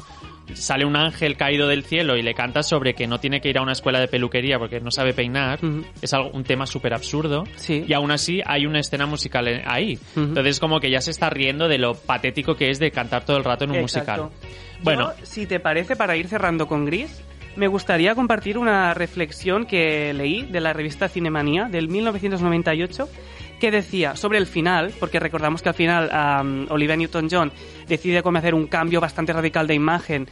sale 0.53 0.86
un 0.86 0.96
ángel 0.96 1.38
caído 1.38 1.68
del 1.68 1.84
cielo 1.84 2.18
y 2.18 2.22
le 2.22 2.34
canta 2.34 2.63
sobre 2.63 2.94
que 2.94 3.08
no 3.08 3.20
tiene 3.20 3.41
que 3.41 3.50
ir 3.50 3.58
a 3.58 3.62
una 3.62 3.74
escuela 3.74 4.00
de 4.00 4.08
peluquería 4.08 4.60
porque 4.60 4.79
no 4.79 4.91
sabe 4.91 5.13
peinar, 5.13 5.60
es 6.01 6.13
algo, 6.13 6.29
un 6.32 6.44
tema 6.44 6.65
súper 6.65 6.94
absurdo. 6.94 7.44
Sí. 7.56 7.86
Y 7.88 7.94
aún 7.94 8.12
así 8.12 8.41
hay 8.46 8.65
una 8.65 8.79
escena 8.79 9.06
musical 9.06 9.62
ahí. 9.65 10.00
Ujú. 10.15 10.22
Entonces 10.22 10.60
como 10.60 10.79
que 10.79 10.89
ya 10.89 11.01
se 11.01 11.12
está 11.12 11.29
riendo 11.29 11.68
de 11.68 11.77
lo 11.77 11.96
patético 11.96 12.56
que 12.56 12.70
es 12.70 12.79
de 12.79 12.91
cantar 12.91 13.25
todo 13.25 13.38
el 13.38 13.44
rato 13.44 13.63
en 13.65 13.72
un 13.72 13.77
Exacto. 13.77 14.32
musical. 14.32 14.50
Bueno, 14.82 15.13
Yo, 15.18 15.25
si 15.25 15.46
te 15.46 15.60
parece, 15.60 15.96
para 15.96 16.15
ir 16.15 16.27
cerrando 16.27 16.68
con 16.68 16.86
Gris, 16.86 17.22
me 17.56 17.68
gustaría 17.68 18.15
compartir 18.15 18.58
una 18.58 18.94
reflexión 18.94 19.65
que 19.65 20.13
leí 20.13 20.44
de 20.44 20.62
la 20.62 20.72
revista 20.74 21.10
Cinemanía 21.10 21.65
del 21.65 21.89
1998 21.89 23.10
que 23.60 23.72
decía 23.72 24.16
sobre 24.16 24.38
el 24.38 24.48
final, 24.48 24.94
porque 25.00 25.20
recordamos 25.20 25.62
que 25.62 25.70
al 25.70 25.75
final 25.75 26.68
Olivia 26.70 26.96
Newton-John 26.96 27.51
decide 27.88 28.24
como 28.24 28.38
hacer 28.39 28.54
un 28.56 28.68
cambio 28.68 29.00
bastante 29.01 29.34
radical 29.34 29.68
de 29.68 29.75
imagen 29.75 30.28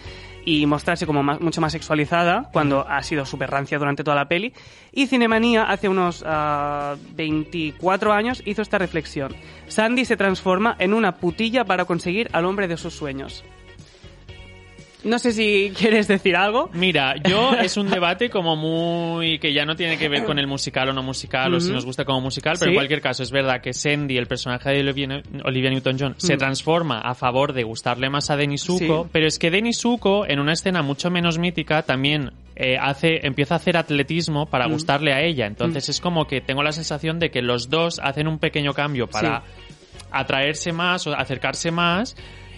y 0.46 0.66
mostrarse 0.66 1.06
como 1.06 1.24
más- 1.24 1.42
mucho 1.42 1.60
más 1.60 1.74
sexualizada 1.74 2.50
cuando 2.54 2.88
ha 2.88 3.04
sido 3.04 3.26
súper 3.26 3.50
rancia 3.52 3.78
durante 3.78 4.04
toda 4.06 4.16
la 4.16 4.30
peli. 4.30 4.54
Y 4.94 5.08
Cinemanía 5.08 5.64
hace 5.64 5.90
unos 5.90 6.24
ah, 6.26 6.96
24 7.16 8.14
años 8.14 8.42
hizo 8.46 8.62
esta 8.62 8.78
reflexión. 8.78 9.36
Sandy 9.68 10.06
se 10.06 10.16
transforma 10.16 10.76
en 10.80 10.94
una 10.94 11.16
putilla 11.18 11.66
para 11.66 11.84
conseguir 11.86 12.30
al 12.32 12.46
hombre 12.46 12.68
de 12.70 12.78
sus 12.78 12.94
sueños. 12.94 13.44
No 15.04 15.20
sé 15.20 15.32
si 15.32 15.72
quieres 15.78 16.08
decir 16.08 16.36
algo. 16.36 16.70
Mira, 16.74 17.16
yo 17.30 17.54
es 17.54 17.78
un 17.78 17.88
debate 17.90 18.30
como 18.30 18.56
muy 18.56 19.38
que 19.40 19.54
ya 19.54 19.64
no 19.64 19.76
tiene 19.76 19.98
que 19.98 20.10
ver 20.10 20.26
con 20.26 20.40
el 20.40 20.48
musical 20.48 20.90
o 20.90 20.94
no 20.94 21.04
musical 21.04 21.54
o 21.54 21.60
si 21.60 21.72
nos 21.72 21.86
gusta 21.86 22.04
como 22.04 22.20
musical, 22.20 22.56
pero 22.60 22.72
Sí. 22.72 22.74
en 22.74 22.76
cualquier 22.76 23.02
caso 23.02 23.22
es 23.24 23.32
verdad 23.32 23.62
que 23.62 23.74
Sandy, 23.74 24.18
el 24.18 24.26
personaje 24.26 24.70
de 24.72 24.80
Olivia, 24.82 25.70
Newton-John, 25.70 26.16
se 26.18 26.36
Mm. 26.36 26.40
transforma 26.40 27.00
a 27.00 27.14
favor 27.14 27.54
de 27.54 27.64
gustarle 27.64 28.10
más 28.10 28.30
a 28.32 28.38
Denis 28.38 28.64
Zuko, 28.64 29.04
Sí. 29.04 29.10
pero 29.12 29.28
es 29.28 29.38
que 29.40 29.52
Denis 29.52 29.78
Zuko 29.80 30.26
en 30.28 30.40
una 30.40 30.54
escena 30.54 30.82
mucho 30.82 31.12
menos 31.12 31.38
mítica 31.38 31.84
también 31.84 32.32
eh, 32.60 32.76
hace 32.82 33.20
empieza 33.28 33.54
a 33.54 33.58
hacer 33.58 33.78
atletismo 33.78 34.48
para 34.48 34.68
Mm. 34.68 34.72
gustarle 34.72 35.14
a 35.14 35.22
ella, 35.22 35.46
entonces 35.46 35.90
es 35.90 36.02
como 36.02 36.26
que 36.26 36.42
tengo 36.42 36.64
la 36.64 36.72
sensación 36.72 37.20
de 37.20 37.30
que 37.30 37.44
los 37.44 37.70
dos 37.70 38.00
hacen 38.04 38.28
un 38.28 38.40
pequeño 38.40 38.74
cambio 38.74 39.06
para 39.06 39.44
atraerse 40.12 40.72
más 40.72 41.06
o 41.08 41.14
acercarse 41.14 41.70
más. 41.72 42.16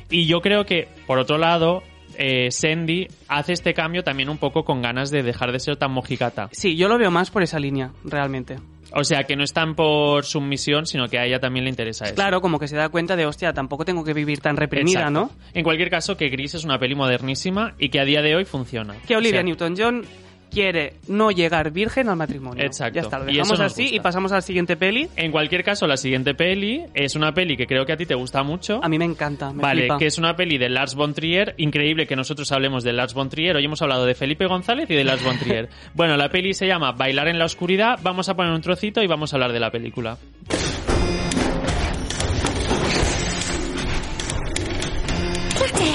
Y 0.09 0.25
yo 0.25 0.41
creo 0.41 0.65
que, 0.65 0.87
por 1.05 1.19
otro 1.19 1.37
lado, 1.37 1.83
eh, 2.21 2.51
Sandy 2.51 3.07
hace 3.29 3.53
este 3.53 3.73
cambio 3.73 4.03
también 4.03 4.27
un 4.27 4.37
poco 4.37 4.65
con 4.65 4.81
ganas 4.81 5.09
de 5.09 5.23
dejar 5.23 5.53
de 5.53 5.59
ser 5.61 5.77
tan 5.77 5.91
mojigata. 5.91 6.49
Sí, 6.51 6.75
yo 6.75 6.89
lo 6.89 6.97
veo 6.97 7.11
más 7.11 7.31
por 7.31 7.43
esa 7.43 7.59
línea, 7.59 7.91
realmente. 8.03 8.57
O 8.91 9.05
sea, 9.05 9.23
que 9.23 9.37
no 9.37 9.43
es 9.43 9.53
tan 9.53 9.73
por 9.73 10.25
sumisión, 10.25 10.85
sino 10.85 11.07
que 11.07 11.17
a 11.17 11.25
ella 11.25 11.39
también 11.39 11.63
le 11.63 11.69
interesa 11.69 12.05
eso. 12.05 12.15
Claro, 12.15 12.41
como 12.41 12.59
que 12.59 12.67
se 12.67 12.75
da 12.75 12.89
cuenta 12.89 13.15
de, 13.15 13.25
hostia, 13.25 13.53
tampoco 13.53 13.85
tengo 13.85 14.03
que 14.03 14.13
vivir 14.13 14.39
tan 14.39 14.57
reprimida, 14.57 14.99
Exacto. 14.99 15.19
¿no? 15.19 15.31
En 15.53 15.63
cualquier 15.63 15.89
caso, 15.89 16.17
que 16.17 16.27
Gris 16.27 16.55
es 16.55 16.65
una 16.65 16.77
peli 16.77 16.95
modernísima 16.95 17.75
y 17.79 17.87
que 17.87 18.01
a 18.01 18.03
día 18.03 18.21
de 18.21 18.35
hoy 18.35 18.43
funciona. 18.43 18.95
Que 19.07 19.15
Olivia 19.15 19.39
O 19.39 19.43
sea, 19.43 19.43
Newton-John 19.43 20.05
quiere 20.49 20.93
no 21.07 21.31
llegar 21.31 21.71
virgen 21.71 22.09
al 22.09 22.15
matrimonio. 22.15 22.63
Exacto. 22.63 22.95
Ya 22.95 23.01
está, 23.01 23.19
lo 23.19 23.25
dejamos 23.25 23.59
así 23.59 23.83
gusta. 23.83 23.95
y 23.95 23.99
pasamos 23.99 24.31
a 24.31 24.35
la 24.35 24.41
siguiente 24.41 24.77
peli. 24.77 25.07
En 25.15 25.31
cualquier 25.31 25.63
caso, 25.63 25.87
la 25.87 25.97
siguiente 25.97 26.33
peli 26.33 26.85
es 26.93 27.15
una 27.15 27.33
peli 27.33 27.55
que 27.57 27.65
creo 27.67 27.85
que 27.85 27.93
a 27.93 27.97
ti 27.97 28.05
te 28.05 28.15
gusta 28.15 28.43
mucho. 28.43 28.79
A 28.83 28.89
mí 28.89 28.97
me 28.97 29.05
encanta, 29.05 29.51
me 29.53 29.61
Vale, 29.61 29.81
flipa. 29.81 29.97
que 29.97 30.07
es 30.07 30.17
una 30.17 30.35
peli 30.35 30.57
de 30.57 30.69
Lars 30.69 30.95
von 30.95 31.13
Trier. 31.13 31.53
Increíble 31.57 32.07
que 32.07 32.15
nosotros 32.15 32.51
hablemos 32.51 32.83
de 32.83 32.93
Lars 32.93 33.13
von 33.13 33.29
Trier. 33.29 33.55
Hoy 33.55 33.65
hemos 33.65 33.81
hablado 33.81 34.05
de 34.05 34.15
Felipe 34.15 34.45
González 34.47 34.89
y 34.89 34.95
de 34.95 35.03
Lars 35.03 35.23
von 35.23 35.37
Trier. 35.37 35.69
bueno, 35.93 36.17
la 36.17 36.29
peli 36.29 36.53
se 36.53 36.67
llama 36.67 36.91
Bailar 36.91 37.27
en 37.27 37.39
la 37.39 37.45
oscuridad. 37.45 37.99
Vamos 38.01 38.29
a 38.29 38.35
poner 38.35 38.51
un 38.53 38.61
trocito 38.61 39.01
y 39.01 39.07
vamos 39.07 39.33
a 39.33 39.35
hablar 39.37 39.53
de 39.53 39.59
la 39.59 39.71
película. 39.71 40.17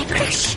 Crash, 0.06 0.56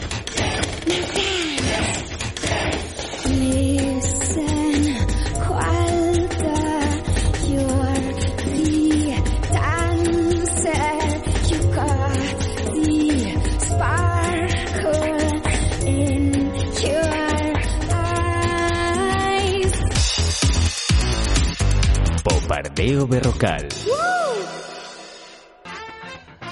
Bombardeo 22.81 23.05
Berrocal. 23.05 23.80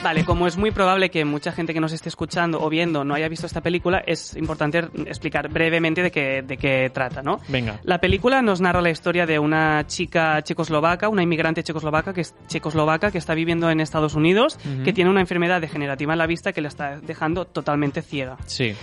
Vale, 0.10 0.26
como 0.26 0.48
es 0.48 0.58
muy 0.58 0.72
probable 0.72 1.12
que 1.12 1.24
mucha 1.24 1.52
gente 1.52 1.72
que 1.72 1.80
nos 1.80 1.92
esté 1.92 2.10
escuchando 2.10 2.60
o 2.64 2.68
viendo 2.68 3.04
no 3.04 3.14
haya 3.14 3.30
visto 3.30 3.46
esta 3.46 3.62
película, 3.62 4.02
es 4.08 4.36
importante 4.36 4.80
explicar 5.06 5.50
brevemente 5.50 6.02
de 6.02 6.10
qué, 6.10 6.42
de 6.42 6.58
qué 6.58 6.90
trata, 6.92 7.22
¿no? 7.22 7.40
Venga. 7.48 7.80
La 7.84 8.00
película 8.00 8.42
nos 8.42 8.60
narra 8.60 8.82
la 8.82 8.90
historia 8.90 9.28
de 9.28 9.38
una 9.38 9.86
chica 9.86 10.42
checoslovaca, 10.42 11.10
una 11.10 11.22
inmigrante 11.22 11.62
checoslovaca 11.62 12.12
que 12.12 12.22
es 12.22 12.34
checoslovaca 12.48 13.12
que 13.12 13.20
está 13.20 13.36
viviendo 13.36 13.70
en 13.70 13.82
Estados 13.82 14.16
Unidos, 14.16 14.58
que 14.84 14.94
tiene 14.94 15.12
una 15.12 15.22
enfermedad 15.22 15.62
degenerativa 15.62 16.14
en 16.14 16.18
la 16.18 16.26
vista 16.26 16.54
que 16.54 16.62
la 16.62 16.70
está 16.70 17.00
dejando 17.00 17.46
totalmente 17.46 18.02
ciega. 18.02 18.38
Sí. 18.48 18.74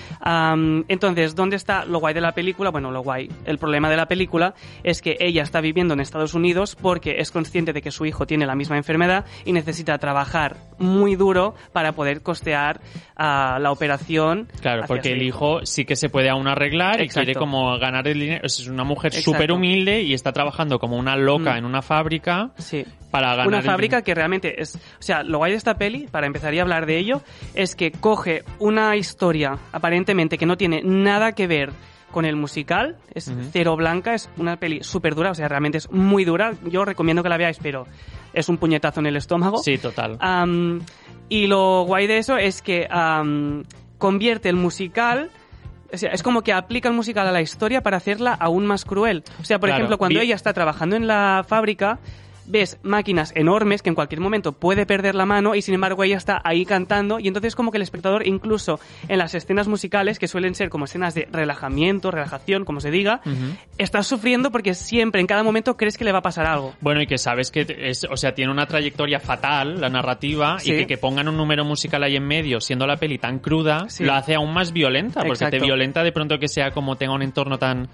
Entonces, 0.86 1.34
¿dónde 1.34 1.56
está 1.56 1.84
lo 1.84 1.98
guay 1.98 2.14
de 2.14 2.20
la 2.20 2.34
película? 2.36 2.70
Bueno, 2.70 2.92
lo 2.92 3.00
guay. 3.00 3.28
El 3.46 3.58
problema 3.58 3.90
de 3.90 3.96
la 3.96 4.06
película 4.06 4.54
es 4.84 5.02
que 5.02 5.16
ella 5.18 5.42
está 5.42 5.60
viviendo 5.60 5.94
en 5.94 5.98
Estados 5.98 6.34
Unidos 6.34 6.76
porque 6.80 7.16
es 7.18 7.32
consciente 7.32 7.72
de 7.72 7.82
que 7.82 7.90
su 7.90 8.06
hijo 8.06 8.28
tiene 8.28 8.46
la 8.46 8.54
misma 8.54 8.76
enfermedad 8.76 9.24
y 9.44 9.50
necesita 9.50 9.98
trabajar 9.98 10.56
muy 10.78 11.15
duro 11.16 11.54
para 11.72 11.92
poder 11.92 12.22
costear 12.22 12.80
ah, 13.16 13.58
la 13.60 13.70
operación. 13.72 14.48
Claro, 14.60 14.84
porque 14.86 15.12
el 15.12 15.22
hijo. 15.22 15.56
hijo 15.58 15.66
sí 15.66 15.84
que 15.84 15.96
se 15.96 16.08
puede 16.08 16.28
aún 16.30 16.46
arreglar 16.48 17.00
Exacto. 17.00 17.22
y 17.22 17.24
quiere 17.24 17.38
como 17.38 17.78
ganar 17.78 18.06
el 18.08 18.18
dinero. 18.20 18.40
Es 18.46 18.66
una 18.68 18.84
mujer 18.84 19.12
súper 19.12 19.52
humilde 19.52 20.02
y 20.02 20.14
está 20.14 20.32
trabajando 20.32 20.78
como 20.78 20.96
una 20.96 21.16
loca 21.16 21.54
Mm. 21.54 21.58
en 21.58 21.64
una 21.64 21.82
fábrica 21.82 22.50
Sí. 22.58 22.84
para 23.10 23.30
ganar 23.30 23.48
Una 23.48 23.58
el 23.58 23.64
fábrica 23.64 23.98
din- 23.98 24.04
que 24.04 24.14
realmente 24.14 24.60
es... 24.60 24.76
O 24.76 25.02
sea, 25.02 25.22
lo 25.22 25.38
guay 25.38 25.52
de 25.52 25.58
esta 25.58 25.76
peli, 25.76 26.06
para 26.10 26.26
empezar 26.26 26.52
y 26.54 26.58
hablar 26.58 26.86
de 26.86 26.98
ello, 26.98 27.22
es 27.54 27.74
que 27.76 27.90
coge 27.92 28.42
una 28.58 28.96
historia 28.96 29.58
aparentemente 29.72 30.38
que 30.38 30.46
no 30.46 30.56
tiene 30.56 30.82
nada 30.84 31.32
que 31.32 31.46
ver 31.46 31.70
con 32.10 32.24
el 32.24 32.36
musical, 32.36 32.96
es 33.14 33.30
cero 33.52 33.76
blanca, 33.76 34.14
es 34.14 34.30
una 34.38 34.56
peli 34.56 34.82
súper 34.82 35.14
dura, 35.14 35.30
o 35.32 35.34
sea, 35.34 35.48
realmente 35.48 35.78
es 35.78 35.90
muy 35.90 36.24
dura. 36.24 36.54
Yo 36.64 36.84
recomiendo 36.84 37.22
que 37.22 37.28
la 37.28 37.36
veáis, 37.36 37.58
pero 37.62 37.86
es 38.32 38.48
un 38.48 38.56
puñetazo 38.58 39.00
en 39.00 39.06
el 39.06 39.16
estómago. 39.16 39.58
Sí, 39.58 39.76
total. 39.78 40.18
Y 41.28 41.46
lo 41.46 41.82
guay 41.82 42.06
de 42.06 42.18
eso 42.18 42.36
es 42.38 42.62
que 42.62 42.86
am, 42.90 43.64
convierte 43.98 44.48
el 44.48 44.56
musical. 44.56 45.30
o 45.92 45.96
sea, 45.98 46.10
es 46.12 46.22
como 46.22 46.42
que 46.42 46.52
aplica 46.52 46.88
el 46.88 46.94
musical 46.94 47.26
a 47.26 47.32
la 47.32 47.40
historia 47.42 47.82
para 47.82 47.96
hacerla 47.96 48.32
aún 48.34 48.64
más 48.66 48.84
cruel. 48.84 49.22
O 49.40 49.44
sea, 49.44 49.58
por 49.58 49.68
Claro, 49.68 49.80
ejemplo, 49.82 49.98
cuando 49.98 50.20
ella 50.20 50.34
está 50.36 50.52
trabajando 50.52 50.96
en 50.96 51.06
la 51.06 51.44
fábrica, 51.46 51.98
ves 52.48 52.78
máquinas 52.82 53.32
enormes 53.34 53.82
que 53.82 53.88
en 53.88 53.94
cualquier 53.94 54.20
momento 54.20 54.52
puede 54.52 54.86
perder 54.86 55.14
la 55.14 55.26
mano 55.26 55.54
y 55.54 55.62
sin 55.62 55.74
embargo 55.74 56.04
ella 56.04 56.16
está 56.16 56.40
ahí 56.44 56.64
cantando 56.64 57.18
y 57.18 57.28
entonces 57.28 57.54
como 57.56 57.70
que 57.70 57.78
el 57.78 57.82
espectador 57.82 58.26
incluso 58.26 58.78
en 59.08 59.18
las 59.18 59.34
escenas 59.34 59.68
musicales 59.68 60.18
que 60.18 60.28
suelen 60.28 60.54
ser 60.54 60.68
como 60.70 60.84
escenas 60.84 61.14
de 61.14 61.28
relajamiento, 61.32 62.10
relajación, 62.10 62.64
como 62.64 62.80
se 62.80 62.90
diga, 62.90 63.20
Ujú. 63.24 63.56
estás 63.78 64.06
sufriendo 64.06 64.50
porque 64.50 64.74
siempre 64.74 65.20
en 65.20 65.26
cada 65.26 65.42
momento 65.42 65.76
crees 65.76 65.96
que 65.98 66.04
le 66.04 66.12
va 66.12 66.18
a 66.18 66.22
pasar 66.22 66.46
algo. 66.46 66.74
Bueno, 66.80 67.00
y 67.02 67.06
que 67.06 67.18
sabes 67.18 67.50
que 67.50 67.66
es, 67.68 68.04
o 68.10 68.16
sea, 68.16 68.34
tiene 68.34 68.50
una 68.52 68.66
trayectoria 68.66 69.20
fatal 69.20 69.80
la 69.80 69.88
narrativa 69.88 70.58
Sí. 70.58 70.72
y 70.72 70.76
que, 70.78 70.86
que 70.86 70.98
pongan 70.98 71.28
un 71.28 71.36
número 71.36 71.64
musical 71.64 72.02
ahí 72.02 72.16
en 72.16 72.26
medio, 72.26 72.60
siendo 72.60 72.86
la 72.86 72.96
peli 72.96 73.18
tan 73.18 73.38
cruda, 73.38 73.86
Sí. 73.88 74.04
lo 74.04 74.14
hace 74.14 74.34
aún 74.34 74.52
más 74.52 74.72
violenta, 74.72 75.20
porque 75.20 75.32
Exacto. 75.44 75.58
te 75.58 75.62
violenta 75.64 76.02
de 76.04 76.12
pronto 76.12 76.38
que 76.38 76.48
sea 76.48 76.70
como 76.70 76.96
tenga 76.96 77.14
un 77.14 77.22
entorno 77.22 77.58
tan 77.58 77.88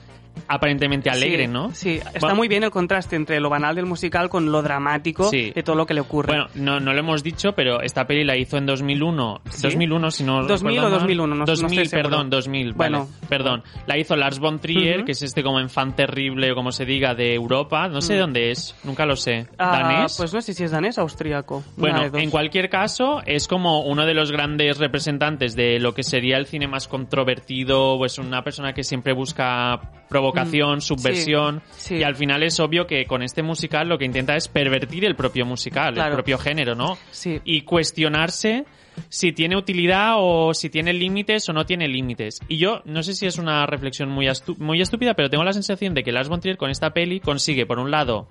aparentemente 0.48 1.10
alegre, 1.10 1.46
Sí, 1.46 1.50
¿no? 1.52 1.74
Sí, 1.74 1.90
está 1.96 2.20
Bueno, 2.20 2.36
muy 2.36 2.48
bien 2.48 2.62
el 2.64 2.70
contraste 2.70 3.16
entre 3.16 3.40
lo 3.40 3.48
banal 3.50 3.74
del 3.74 3.86
musical 3.86 4.28
con 4.28 4.50
lo 4.52 4.62
dramático 4.62 5.24
Sí. 5.30 5.50
de 5.54 5.62
todo 5.62 5.76
lo 5.76 5.86
que 5.86 5.94
le 5.94 6.00
ocurre. 6.00 6.28
Bueno, 6.28 6.46
no, 6.54 6.80
no 6.80 6.92
lo 6.92 6.98
hemos 7.00 7.22
dicho, 7.22 7.52
pero 7.52 7.80
esta 7.80 8.06
peli 8.06 8.24
la 8.24 8.36
hizo 8.36 8.56
en 8.58 8.66
2001. 8.66 9.40
¿Sí? 9.50 9.62
2001, 9.62 10.10
si 10.10 10.24
no 10.24 10.42
2000 10.44 10.74
recuerdo 10.74 10.86
o 10.86 10.90
mal. 10.90 10.98
2001, 11.00 11.26
no- 11.34 11.34
no 11.40 11.44
2000, 11.46 11.64
estoy 11.82 11.86
seguro. 11.86 12.08
perdón, 12.10 12.30
2000. 12.30 12.72
Bueno. 12.74 12.98
Bueno, 13.06 13.28
perdón. 13.28 13.62
La 13.86 13.96
hizo 13.98 14.16
Lars 14.16 14.38
von 14.38 14.58
Trier, 14.58 14.98
Ujú. 14.98 15.06
que 15.06 15.12
es 15.12 15.22
este 15.22 15.42
como 15.42 15.60
enfant 15.60 15.94
terrible, 15.96 16.52
o 16.52 16.54
como 16.54 16.72
se 16.72 16.84
diga, 16.84 17.14
de 17.14 17.34
Europa. 17.34 17.88
No 17.88 18.00
sé 18.00 18.16
Mm. 18.16 18.18
dónde 18.18 18.50
es, 18.50 18.74
nunca 18.84 19.06
lo 19.06 19.16
sé. 19.16 19.46
Ah, 19.58 19.78
¿Danés? 19.82 20.16
Pues 20.16 20.34
no 20.34 20.40
sé 20.40 20.52
si 20.54 20.64
es 20.64 20.70
danés 20.70 20.98
o 20.98 21.02
austríaco. 21.02 21.62
Bueno, 21.76 22.02
en 22.18 22.30
cualquier 22.30 22.68
caso, 22.68 23.22
es 23.26 23.48
como 23.48 23.80
uno 23.82 24.04
de 24.06 24.14
los 24.14 24.30
grandes 24.32 24.78
representantes 24.78 25.54
de 25.56 25.78
lo 25.78 25.94
que 25.94 26.02
sería 26.02 26.36
el 26.36 26.46
cine 26.46 26.66
más 26.68 26.88
controvertido, 26.88 27.96
pues 27.98 28.18
una 28.18 28.42
persona 28.42 28.72
que 28.72 28.82
siempre 28.84 29.12
busca 29.12 29.80
provocación, 30.22 30.78
Mm, 30.78 30.80
subversión, 30.80 31.62
sí, 31.72 31.88
sí. 31.88 31.94
y 31.96 32.02
al 32.04 32.14
final 32.14 32.42
es 32.42 32.58
obvio 32.60 32.86
que 32.86 33.04
con 33.06 33.22
este 33.22 33.42
musical 33.42 33.88
lo 33.88 33.98
que 33.98 34.04
intenta 34.04 34.36
es 34.36 34.46
pervertir 34.48 35.04
el 35.04 35.16
propio 35.16 35.44
musical, 35.44 35.94
Claro. 35.94 36.10
el 36.10 36.14
propio 36.16 36.38
género, 36.38 36.74
¿no? 36.74 36.96
Sí. 37.10 37.40
Y 37.44 37.62
cuestionarse 37.62 38.64
si 39.08 39.32
tiene 39.32 39.56
utilidad 39.56 40.14
o 40.18 40.52
si 40.54 40.68
tiene 40.70 40.92
límites 40.92 41.48
o 41.48 41.52
no 41.52 41.64
tiene 41.66 41.88
límites. 41.88 42.40
Y 42.48 42.58
yo 42.58 42.82
no 42.84 43.02
sé 43.02 43.14
si 43.14 43.26
es 43.26 43.38
una 43.38 43.66
reflexión 43.66 44.10
muy, 44.10 44.28
muy 44.58 44.80
estúpida, 44.80 45.14
pero 45.14 45.28
tengo 45.30 45.44
la 45.44 45.52
sensación 45.54 45.94
de 45.94 46.02
que 46.04 46.12
Lars 46.12 46.28
von 46.28 46.40
Trier 46.40 46.56
con 46.58 46.70
esta 46.70 46.90
peli 46.90 47.18
consigue, 47.20 47.66
por 47.66 47.78
un 47.78 47.90
lado, 47.90 48.28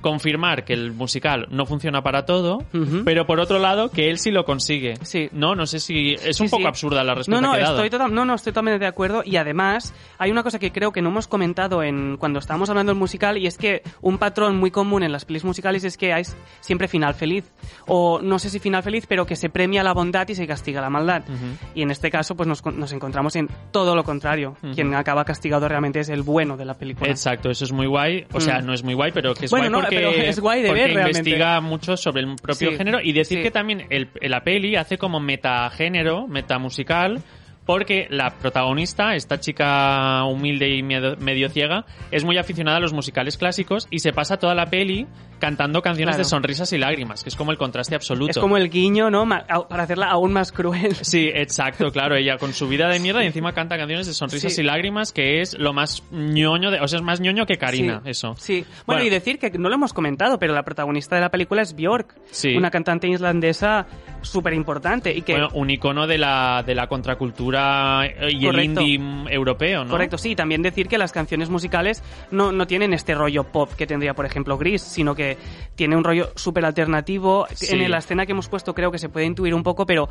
confirmar 0.00 0.64
que 0.64 0.72
el 0.72 0.92
musical 0.92 1.46
no 1.50 1.66
funciona 1.66 2.02
para 2.02 2.24
todo, 2.24 2.58
Ujú. 2.72 3.02
pero 3.04 3.26
por 3.26 3.40
otro 3.40 3.58
lado 3.58 3.90
que 3.90 4.10
él 4.10 4.18
sí 4.18 4.30
lo 4.30 4.44
consigue. 4.44 4.94
Sí. 5.02 5.28
No, 5.32 5.54
no 5.54 5.66
sé 5.66 5.80
si 5.80 6.14
es 6.14 6.40
un 6.40 6.48
Sí, 6.48 6.50
poco 6.50 6.62
sí. 6.62 6.68
absurda 6.68 7.04
la 7.04 7.14
respuesta 7.14 7.40
No, 7.40 7.46
no, 7.48 7.52
que 7.54 7.60
he 7.60 7.62
dado. 7.62 7.76
estoy 7.76 7.90
total- 7.90 8.14
no, 8.14 8.24
no, 8.24 8.34
estoy 8.34 8.52
totalmente 8.52 8.78
de 8.80 8.86
acuerdo. 8.86 9.22
Y 9.24 9.36
además, 9.36 9.94
hay 10.18 10.30
una 10.30 10.42
cosa 10.42 10.58
que 10.58 10.72
creo 10.72 10.92
que 10.92 11.02
no 11.02 11.10
hemos 11.10 11.28
comentado 11.28 11.82
en 11.82 12.16
cuando 12.16 12.38
estábamos 12.38 12.68
hablando 12.70 12.90
del 12.92 12.98
musical, 12.98 13.36
y 13.38 13.46
es 13.46 13.58
que 13.58 13.82
un 14.00 14.18
patrón 14.18 14.56
muy 14.58 14.70
común 14.70 15.02
en 15.02 15.12
las 15.12 15.24
pelis 15.24 15.44
musicales 15.44 15.84
es 15.84 15.96
que 15.96 16.12
hay 16.12 16.22
siempre 16.60 16.88
final 16.88 17.14
feliz. 17.14 17.50
O 17.86 18.20
no 18.22 18.38
sé 18.38 18.50
si 18.50 18.58
final 18.58 18.82
feliz, 18.82 19.06
pero 19.06 19.26
que 19.26 19.36
se 19.36 19.50
premia 19.50 19.82
la 19.82 19.92
bondad 19.92 20.28
y 20.28 20.34
se 20.34 20.46
castiga 20.46 20.80
la 20.80 20.90
maldad. 20.90 21.22
Ujú. 21.28 21.36
Y 21.74 21.82
en 21.82 21.90
este 21.90 22.10
caso, 22.10 22.34
pues 22.36 22.48
nos, 22.48 22.64
nos 22.64 22.92
encontramos 22.92 23.36
en 23.36 23.48
todo 23.70 23.94
lo 23.94 24.04
contrario. 24.04 24.56
Ujú. 24.62 24.74
Quien 24.74 24.94
acaba 24.94 25.24
castigado 25.24 25.68
realmente 25.68 26.00
es 26.00 26.08
el 26.08 26.22
bueno 26.22 26.56
de 26.56 26.64
la 26.64 26.74
película. 26.74 27.10
Exacto, 27.10 27.50
eso 27.50 27.64
es 27.64 27.72
muy 27.72 27.86
guay. 27.86 28.26
O 28.32 28.40
sea, 28.40 28.60
Mm. 28.60 28.66
no 28.66 28.74
es 28.74 28.82
muy 28.82 28.94
guay, 28.94 29.12
pero 29.12 29.34
que 29.34 29.46
es 29.46 29.50
Bueno, 29.50 29.68
guay 29.70 29.82
no, 29.82 29.88
porque, 29.94 30.16
pero 30.18 30.28
es 30.30 30.40
guay 30.40 30.62
de 30.62 30.68
porque 30.68 30.80
ver 30.82 30.94
realmente. 30.94 31.18
investiga 31.30 31.60
mucho 31.60 31.96
sobre 31.96 32.22
el 32.22 32.36
propio 32.36 32.70
Sí, 32.70 32.76
género 32.76 33.00
y 33.02 33.12
decir 33.12 33.38
sí. 33.38 33.42
que 33.42 33.50
también 33.50 33.86
el, 33.90 34.08
la 34.22 34.42
peli 34.44 34.76
hace 34.76 34.98
como 34.98 35.20
metagénero, 35.20 36.26
metamusical, 36.26 37.22
porque 37.70 38.08
la 38.10 38.30
protagonista, 38.30 39.14
esta 39.14 39.38
chica 39.38 40.24
humilde 40.24 40.68
y 40.74 40.82
medio, 40.82 41.14
medio 41.20 41.48
ciega, 41.50 41.84
es 42.10 42.24
muy 42.24 42.36
aficionada 42.36 42.78
a 42.78 42.80
los 42.80 42.92
musicales 42.92 43.38
clásicos 43.38 43.86
y 43.92 44.00
se 44.00 44.12
pasa 44.12 44.38
toda 44.38 44.56
la 44.56 44.66
peli 44.66 45.06
cantando 45.38 45.80
canciones 45.80 46.16
Claro. 46.16 46.24
de 46.24 46.28
sonrisas 46.28 46.72
y 46.72 46.78
lágrimas, 46.78 47.22
que 47.22 47.28
es 47.30 47.36
como 47.36 47.52
el 47.52 47.56
contraste 47.58 47.94
absoluto. 47.94 48.32
Es 48.32 48.38
como 48.38 48.56
el 48.56 48.68
guiño, 48.70 49.08
¿no? 49.08 49.26
Para 49.26 49.84
hacerla 49.84 50.06
aún 50.10 50.32
más 50.32 50.50
cruel. 50.52 50.96
Sí, 50.96 51.30
exacto, 51.32 51.92
claro. 51.92 52.16
Ella 52.16 52.36
con 52.38 52.52
su 52.52 52.66
vida 52.68 52.88
de 52.88 52.98
mierda 52.98 53.22
y 53.22 53.28
encima 53.28 53.52
canta 53.52 53.78
canciones 53.78 54.06
de 54.08 54.14
sonrisas 54.14 54.52
Sí. 54.52 54.60
y 54.62 54.64
lágrimas, 54.64 55.12
que 55.12 55.40
es 55.40 55.56
lo 55.56 55.72
más 55.72 56.02
ñoño, 56.10 56.70
de, 56.72 56.80
o 56.80 56.88
sea, 56.88 56.98
es 56.98 57.04
más 57.04 57.20
ñoño 57.20 57.46
que 57.46 57.56
Karina, 57.56 58.00
Sí, 58.04 58.10
eso. 58.10 58.34
Sí. 58.36 58.64
Bueno, 58.84 59.02
y 59.04 59.08
decir 59.10 59.38
que 59.38 59.48
no 59.52 59.68
lo 59.68 59.76
hemos 59.76 59.92
comentado, 59.94 60.38
pero 60.40 60.52
la 60.54 60.64
protagonista 60.64 61.14
de 61.14 61.20
la 61.22 61.30
película 61.30 61.62
es 61.62 61.74
Björk, 61.76 62.16
Sí. 62.32 62.56
una 62.56 62.70
cantante 62.70 63.06
islandesa 63.08 63.86
súper 64.22 64.52
importante 64.54 65.14
y 65.16 65.22
que 65.22 65.32
Bueno, 65.32 65.48
un 65.54 65.70
icono 65.70 66.06
de 66.08 66.18
la, 66.18 66.62
de 66.66 66.74
la 66.74 66.86
contracultura 66.88 67.59
y 68.28 68.44
Correcto. 68.44 68.48
el 68.50 68.64
indie 68.64 68.98
mm, 68.98 69.28
europeo, 69.28 69.84
¿no? 69.84 69.90
Correcto, 69.90 70.18
sí. 70.18 70.34
También 70.34 70.62
decir 70.62 70.88
que 70.88 70.98
las 70.98 71.12
canciones 71.12 71.50
musicales 71.50 72.02
no, 72.30 72.52
no 72.52 72.66
tienen 72.66 72.92
este 72.92 73.14
rollo 73.14 73.44
pop 73.44 73.70
que 73.76 73.86
tendría, 73.86 74.14
por 74.14 74.26
ejemplo, 74.26 74.56
Gris, 74.58 74.82
sino 74.82 75.14
que 75.14 75.36
tiene 75.74 75.96
un 75.96 76.04
rollo 76.04 76.30
súper 76.36 76.64
alternativo. 76.64 77.46
Sí. 77.54 77.74
En 77.74 77.90
la 77.90 77.98
escena 77.98 78.26
que 78.26 78.32
hemos 78.32 78.48
puesto 78.48 78.74
creo 78.74 78.90
que 78.90 78.98
se 78.98 79.08
puede 79.08 79.26
intuir 79.26 79.54
un 79.54 79.62
poco, 79.62 79.86
pero 79.86 80.08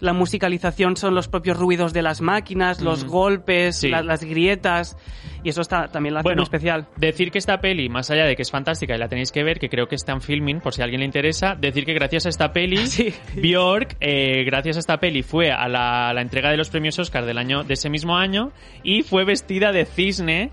la 0.00 0.12
musicalización 0.12 0.96
son 0.96 1.14
los 1.14 1.28
propios 1.28 1.58
ruidos 1.58 1.92
de 1.92 2.02
las 2.02 2.20
máquinas, 2.20 2.80
los 2.80 3.04
Mm. 3.04 3.08
golpes, 3.08 3.76
Sí. 3.76 3.88
la- 3.88 4.02
las 4.02 4.22
grietas, 4.24 4.96
y 5.42 5.48
eso 5.48 5.60
está 5.60 5.88
también 5.88 6.14
la 6.14 6.20
hace 6.20 6.28
Bueno, 6.28 6.40
muy 6.40 6.44
especial. 6.44 6.86
decir 6.96 7.30
que 7.30 7.38
esta 7.38 7.60
peli, 7.60 7.88
más 7.88 8.10
allá 8.10 8.24
de 8.24 8.36
que 8.36 8.42
es 8.42 8.50
fantástica 8.50 8.94
y 8.94 8.98
la 8.98 9.08
tenéis 9.08 9.32
que 9.32 9.42
ver, 9.44 9.58
que 9.58 9.68
creo 9.68 9.86
que 9.88 9.94
está 9.94 10.12
en 10.12 10.20
filming, 10.20 10.60
por 10.60 10.74
si 10.74 10.80
a 10.80 10.84
alguien 10.84 11.00
le 11.00 11.06
interesa, 11.06 11.54
decir 11.54 11.84
que 11.84 11.94
gracias 11.94 12.26
a 12.26 12.28
esta 12.28 12.52
peli, 12.52 12.76
Sí. 12.86 13.12
Bjork, 13.36 13.96
eh, 14.00 14.44
gracias 14.44 14.76
a 14.76 14.80
esta 14.80 14.98
peli, 14.98 15.22
fue 15.22 15.50
a 15.50 15.68
la, 15.68 16.12
la 16.14 16.20
entrega 16.22 16.50
de 16.50 16.56
los 16.56 16.70
premios 16.70 16.98
Oscar 16.98 17.24
del 17.24 17.38
año 17.38 17.64
de 17.64 17.74
ese 17.74 17.90
mismo 17.90 18.16
año 18.16 18.52
y 18.82 19.02
fue 19.02 19.24
vestida 19.24 19.72
de 19.72 19.84
cisne. 19.84 20.50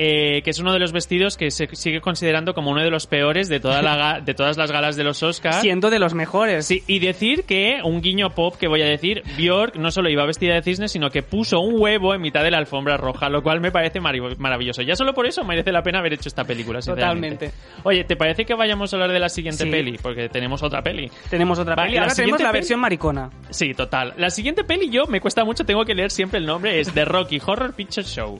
Eh, 0.00 0.42
que 0.44 0.50
es 0.50 0.60
uno 0.60 0.72
de 0.72 0.78
los 0.78 0.92
vestidos 0.92 1.36
que 1.36 1.50
se 1.50 1.66
sigue 1.74 2.00
considerando 2.00 2.54
como 2.54 2.70
uno 2.70 2.82
de 2.84 2.90
los 2.90 3.08
peores 3.08 3.48
de, 3.48 3.58
toda 3.58 3.82
la 3.82 4.20
de 4.20 4.32
todas 4.32 4.56
las 4.56 4.70
galas 4.70 4.94
de 4.94 5.02
los 5.02 5.20
Oscars. 5.24 5.60
Siendo 5.60 5.90
de 5.90 5.98
los 5.98 6.14
mejores. 6.14 6.66
Sí, 6.66 6.84
y 6.86 7.00
decir 7.00 7.42
que, 7.44 7.80
un 7.82 8.00
guiño 8.00 8.30
pop 8.30 8.54
que 8.56 8.68
voy 8.68 8.80
a 8.82 8.86
decir, 8.86 9.24
Bjork 9.36 9.74
no 9.74 9.90
solo 9.90 10.08
iba 10.08 10.24
vestida 10.24 10.54
de 10.54 10.62
cisne, 10.62 10.86
sino 10.86 11.10
que 11.10 11.22
puso 11.24 11.58
un 11.58 11.80
huevo 11.80 12.14
en 12.14 12.20
mitad 12.20 12.44
de 12.44 12.52
la 12.52 12.58
alfombra 12.58 12.96
roja, 12.96 13.28
lo 13.28 13.42
cual 13.42 13.60
me 13.60 13.72
parece 13.72 14.00
maravilloso. 14.00 14.82
Ya 14.82 14.94
solo 14.94 15.14
por 15.14 15.26
eso 15.26 15.42
merece 15.42 15.72
la 15.72 15.82
pena 15.82 15.98
haber 15.98 16.12
hecho 16.12 16.28
esta 16.28 16.44
película. 16.44 16.78
Totalmente. 16.80 17.50
Oye, 17.82 18.04
¿te 18.04 18.14
parece 18.14 18.44
que 18.44 18.54
vayamos 18.54 18.92
a 18.92 18.96
hablar 18.96 19.10
de 19.10 19.18
la 19.18 19.28
siguiente 19.28 19.64
Sí. 19.64 19.70
peli? 19.70 19.98
Porque 20.00 20.28
tenemos 20.28 20.62
otra 20.62 20.80
peli. 20.80 21.10
Tenemos 21.28 21.58
otra 21.58 21.74
Vale, 21.74 21.88
peli. 21.88 21.96
la 21.96 22.02
Ahora 22.02 22.14
tenemos 22.14 22.36
siguiente 22.38 22.42
la 22.44 22.50
peli- 22.52 22.60
versión 22.60 22.78
maricona. 22.80 23.30
Sí, 23.50 23.74
total. 23.74 24.14
La 24.16 24.30
siguiente 24.30 24.62
peli 24.62 24.90
yo 24.90 25.06
me 25.06 25.20
cuesta 25.20 25.44
mucho, 25.44 25.64
tengo 25.64 25.84
que 25.84 25.94
leer 25.96 26.12
siempre 26.12 26.38
el 26.38 26.46
nombre, 26.46 26.78
es 26.78 26.92
The 26.92 27.04
Rocky 27.04 27.40
Horror 27.44 27.74
Picture 27.74 28.06
Show. 28.06 28.38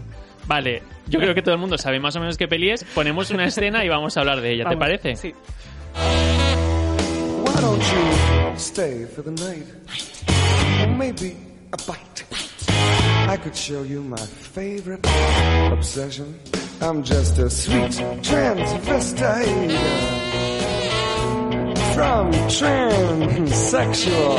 Vale, 0.48 0.82
yo 1.06 1.20
creo 1.20 1.34
que 1.34 1.42
todo 1.42 1.54
el 1.54 1.60
mundo 1.60 1.76
sabe 1.76 2.00
más 2.00 2.16
o 2.16 2.20
menos 2.20 2.38
qué 2.38 2.48
peli 2.48 2.70
es. 2.70 2.82
Ponemos 2.82 3.30
una 3.30 3.44
escena 3.44 3.84
y 3.84 3.88
vamos 3.88 4.16
a 4.16 4.20
hablar 4.20 4.40
de 4.40 4.52
ella, 4.52 4.64
¿te 4.64 4.74
Vamos, 4.74 4.80
parece? 4.80 5.14
Sí. 5.14 5.34
Why 7.44 7.60
don't 7.60 7.82
you 7.82 8.56
stay 8.56 9.04
for 9.14 9.22
the 9.22 9.30
night? 9.30 9.66
Or 10.80 10.88
maybe 10.88 11.36
a 11.72 11.76
bite. 11.86 12.24
I 13.28 13.36
could 13.36 13.54
show 13.54 13.82
you 13.84 14.02
my 14.02 14.16
favorite 14.16 15.06
obsession. 15.70 16.34
I'm 16.80 17.02
just 17.04 17.38
a 17.38 17.50
sweet 17.50 17.90
transvestite 18.22 19.72
from 21.94 22.32
transsexual 22.48 24.38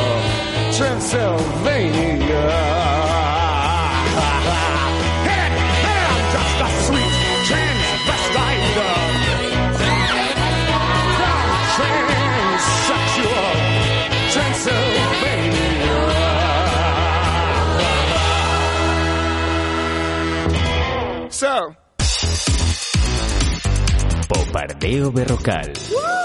Transylvania. 0.76 2.50
Popardeo 24.80 25.12
Berrocal. 25.12 26.19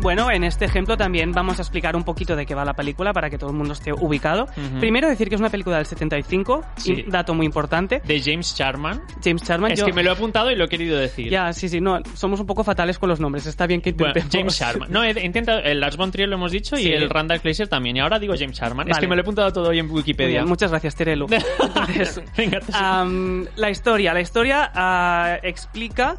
Bueno, 0.00 0.30
en 0.30 0.44
este 0.44 0.64
ejemplo 0.64 0.96
también 0.96 1.32
vamos 1.32 1.58
a 1.58 1.62
explicar 1.62 1.94
un 1.94 2.04
poquito 2.04 2.34
de 2.34 2.46
qué 2.46 2.54
va 2.54 2.64
la 2.64 2.72
película 2.74 3.12
para 3.12 3.28
que 3.28 3.36
todo 3.36 3.50
el 3.50 3.56
mundo 3.56 3.74
esté 3.74 3.92
ubicado. 3.92 4.46
Primero 4.78 5.08
decir 5.08 5.28
que 5.28 5.34
es 5.34 5.40
una 5.40 5.50
película 5.50 5.76
del 5.76 5.84
75, 5.86 6.64
Sí. 6.76 7.04
y 7.06 7.10
dato 7.10 7.34
muy 7.34 7.44
importante. 7.44 8.00
De 8.04 8.20
James 8.20 8.54
Charman. 8.56 9.02
James 9.22 9.42
Charman. 9.42 9.72
Es 9.72 9.80
yo- 9.80 9.86
que 9.86 9.92
me 9.92 10.02
lo 10.02 10.10
he 10.10 10.12
apuntado 10.14 10.50
y 10.50 10.56
lo 10.56 10.64
he 10.64 10.68
querido 10.68 10.98
decir. 10.98 11.28
Ya, 11.30 11.52
sí, 11.52 11.68
sí, 11.68 11.80
no, 11.80 11.98
somos 12.14 12.40
un 12.40 12.46
poco 12.46 12.64
fatales 12.64 12.98
con 12.98 13.08
los 13.10 13.20
nombres. 13.20 13.44
Está 13.46 13.66
bien 13.66 13.82
que 13.82 13.92
Bueno, 13.92 14.14
intentemos. 14.16 14.58
James 14.58 14.58
Sharman. 14.58 14.90
No, 14.92 15.04
he 15.04 15.24
intentado. 15.24 15.58
El 15.60 15.80
Lars 15.80 15.96
von 15.98 16.10
Trier 16.10 16.28
lo 16.30 16.36
hemos 16.36 16.50
dicho 16.52 16.76
Sí. 16.76 16.88
y 16.88 16.92
el 16.92 17.10
Randall 17.10 17.40
Kleiser 17.40 17.68
también. 17.68 17.96
Y 17.96 18.00
ahora 18.00 18.18
digo 18.18 18.34
James 18.38 18.56
Sharman. 18.58 18.90
Es 18.90 18.98
que 18.98 19.06
me 19.06 19.14
lo 19.16 19.20
he 19.20 19.24
apuntado 19.24 19.52
todo 19.52 19.68
hoy 19.68 19.80
en 19.80 19.90
Wikipedia. 19.90 20.38
bien, 20.38 20.48
muchas 20.48 20.70
gracias, 20.70 20.94
Terelu. 20.96 21.26
Entonces, 21.60 22.22
Venga, 22.36 22.60
te- 22.60 22.72
am, 22.74 23.46
la 23.56 23.68
historia. 23.70 24.14
La 24.14 24.20
historia 24.22 24.70
ah, 24.74 25.36
explica 25.42 26.16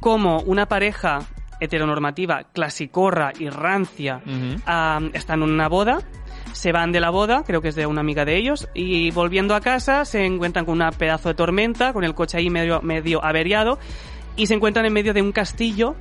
cómo 0.00 0.40
una 0.40 0.66
pareja 0.66 1.20
heteronormativa, 1.62 2.44
clasicorra 2.52 3.32
y 3.38 3.48
rancia 3.48 4.20
am, 4.66 5.10
están 5.14 5.42
en 5.42 5.50
una 5.50 5.68
boda. 5.68 6.00
Se 6.52 6.72
van 6.72 6.92
de 6.92 7.00
la 7.00 7.10
boda, 7.10 7.44
creo 7.46 7.62
que 7.62 7.68
es 7.68 7.74
de 7.74 7.86
una 7.86 8.00
amiga 8.00 8.24
de 8.24 8.36
ellos, 8.36 8.68
y 8.74 9.10
volviendo 9.10 9.54
a 9.54 9.60
casa 9.60 10.04
se 10.04 10.26
encuentran 10.26 10.64
con 10.64 10.74
una 10.74 10.90
pedazo 10.90 11.28
de 11.28 11.34
tormenta, 11.34 11.92
con 11.92 12.04
el 12.04 12.14
coche 12.14 12.36
ahí 12.36 12.50
medio, 12.50 12.82
medio 12.82 13.24
averiado, 13.24 13.78
y 14.36 14.46
se 14.46 14.54
encuentran 14.54 14.84
en 14.84 14.92
medio 14.92 15.14
de 15.14 15.22
un 15.22 15.32
castillo 15.32 15.94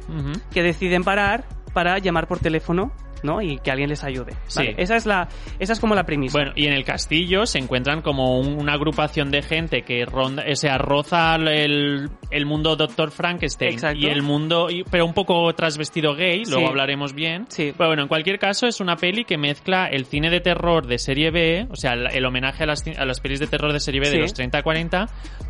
que 0.51 0.63
deciden 0.63 1.03
parar 1.03 1.45
para 1.73 1.99
llamar 1.99 2.27
por 2.27 2.39
teléfono 2.39 2.91
¿no? 3.23 3.41
Y 3.41 3.57
que 3.59 3.71
alguien 3.71 3.89
les 3.89 4.03
ayude. 4.03 4.33
Sí. 4.47 4.59
¿vale? 4.59 4.75
Esa 4.77 4.95
es 4.95 5.05
la, 5.05 5.27
esa 5.59 5.73
es 5.73 5.79
como 5.79 5.95
la 5.95 6.03
premisa. 6.03 6.37
Bueno, 6.37 6.51
y 6.55 6.65
en 6.67 6.73
el 6.73 6.83
castillo 6.83 7.45
se 7.45 7.59
encuentran 7.59 8.01
como 8.01 8.39
un- 8.39 8.59
una 8.59 8.73
agrupación 8.73 9.31
de 9.31 9.41
gente 9.41 9.81
que 9.83 10.05
ronda, 10.05 10.43
o 10.51 10.55
sea, 10.55 10.77
roza 10.77 11.35
el, 11.35 12.09
el 12.29 12.45
mundo 12.45 12.75
Doctor 12.75 13.11
Frankenstein 13.11 13.73
Exacto. 13.73 13.99
y 13.99 14.07
el 14.07 14.21
mundo, 14.21 14.67
pero 14.89 15.05
un 15.05 15.13
poco 15.13 15.53
trasvestido 15.53 16.15
gay, 16.15 16.43
luego 16.45 16.61
Sí. 16.65 16.69
hablaremos 16.69 17.13
bien. 17.13 17.45
Sí. 17.49 17.73
Pero 17.77 17.89
bueno, 17.89 18.03
en 18.03 18.07
cualquier 18.07 18.39
caso 18.39 18.67
es 18.67 18.79
una 18.79 18.95
peli 18.95 19.25
que 19.25 19.37
mezcla 19.37 19.87
el 19.87 20.05
cine 20.05 20.29
de 20.29 20.39
terror 20.41 20.87
de 20.87 20.97
serie 20.97 21.31
B, 21.31 21.67
o 21.69 21.75
sea, 21.75 21.93
el, 21.93 22.07
el 22.11 22.25
homenaje 22.25 22.63
a 22.63 22.67
las, 22.67 22.83
a 22.87 23.05
las 23.05 23.19
pelis 23.19 23.39
de 23.39 23.47
terror 23.47 23.73
de 23.73 23.79
serie 23.79 23.99
B 24.01 24.07
de 24.09 24.15
Sí. 24.15 24.21
los 24.21 24.33
30-40, 24.33 25.07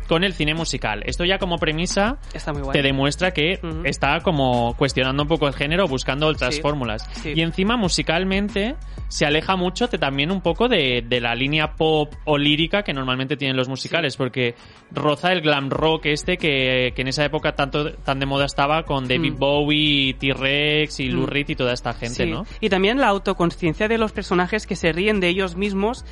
con 0.08 0.24
el 0.24 0.34
cine 0.34 0.54
musical. 0.54 1.02
Esto 1.06 1.24
ya 1.24 1.38
como 1.38 1.58
premisa 1.58 2.18
Está 2.34 2.52
muy 2.52 2.62
guay. 2.62 2.72
te 2.72 2.82
demuestra 2.82 3.32
que 3.32 3.60
está 3.84 4.20
como 4.20 4.74
cuestionando 4.76 5.22
un 5.22 5.28
poco 5.28 5.46
el 5.48 5.54
género, 5.54 5.86
buscando 5.88 6.26
otras 6.26 6.56
Sí. 6.56 6.60
fórmulas. 6.62 7.08
Sí. 7.12 7.32
Y 7.34 7.40
encima 7.42 7.76
musicalmente 7.76 8.76
se 9.08 9.26
aleja 9.26 9.56
mucho 9.56 9.86
de, 9.88 9.98
también 9.98 10.30
un 10.30 10.40
poco 10.40 10.68
de, 10.68 11.04
de 11.06 11.20
la 11.20 11.34
línea 11.34 11.72
pop 11.74 12.12
o 12.24 12.38
lírica 12.38 12.82
que 12.82 12.92
normalmente 12.92 13.36
tienen 13.36 13.56
los 13.56 13.68
musicales, 13.68 14.16
porque 14.16 14.54
roza 14.90 15.32
el 15.32 15.40
glam 15.42 15.70
rock 15.70 16.06
este 16.06 16.36
que, 16.36 16.92
que 16.94 17.02
en 17.02 17.08
esa 17.08 17.24
época 17.24 17.54
tanto 17.54 17.92
tan 17.94 18.18
de 18.18 18.26
moda 18.26 18.44
estaba 18.46 18.82
con 18.84 19.06
David 19.08 19.32
Mm. 19.34 19.38
Bowie, 19.38 20.14
T-Rex 20.14 21.00
y 21.00 21.08
Lou 21.10 21.22
Mm. 21.22 21.26
Reed 21.26 21.48
y 21.50 21.54
toda 21.56 21.72
esta 21.72 21.92
gente, 21.92 22.24
Sí. 22.24 22.30
¿no? 22.30 22.44
Y 22.60 22.68
también 22.68 22.98
la 22.98 23.08
autoconsciencia 23.08 23.88
de 23.88 23.98
los 23.98 24.12
personajes 24.12 24.66
que 24.66 24.76
se 24.76 24.92
ríen 24.92 25.20
de 25.20 25.28
ellos 25.28 25.56
mismos 25.56 26.04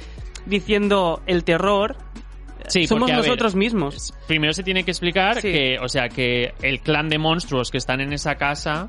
diciendo 0.47 1.23
el 1.27 1.45
terror 1.45 1.97
Sí, 2.69 2.87
somos 2.87 3.09
ver, 3.09 3.19
nosotros 3.19 3.55
mismos. 3.55 4.13
Primero 4.27 4.53
se 4.53 4.63
tiene 4.63 4.85
que 4.85 4.91
explicar 4.91 5.41
Sí. 5.41 5.51
que, 5.53 5.79
o 5.81 5.89
sea, 5.89 6.09
que 6.09 6.55
el 6.63 6.81
clan 6.81 7.09
de 7.09 7.19
monstruos 7.19 7.71
que 7.71 7.79
están 7.79 8.01
en 8.01 8.13
esa 8.13 8.35
casa, 8.37 8.89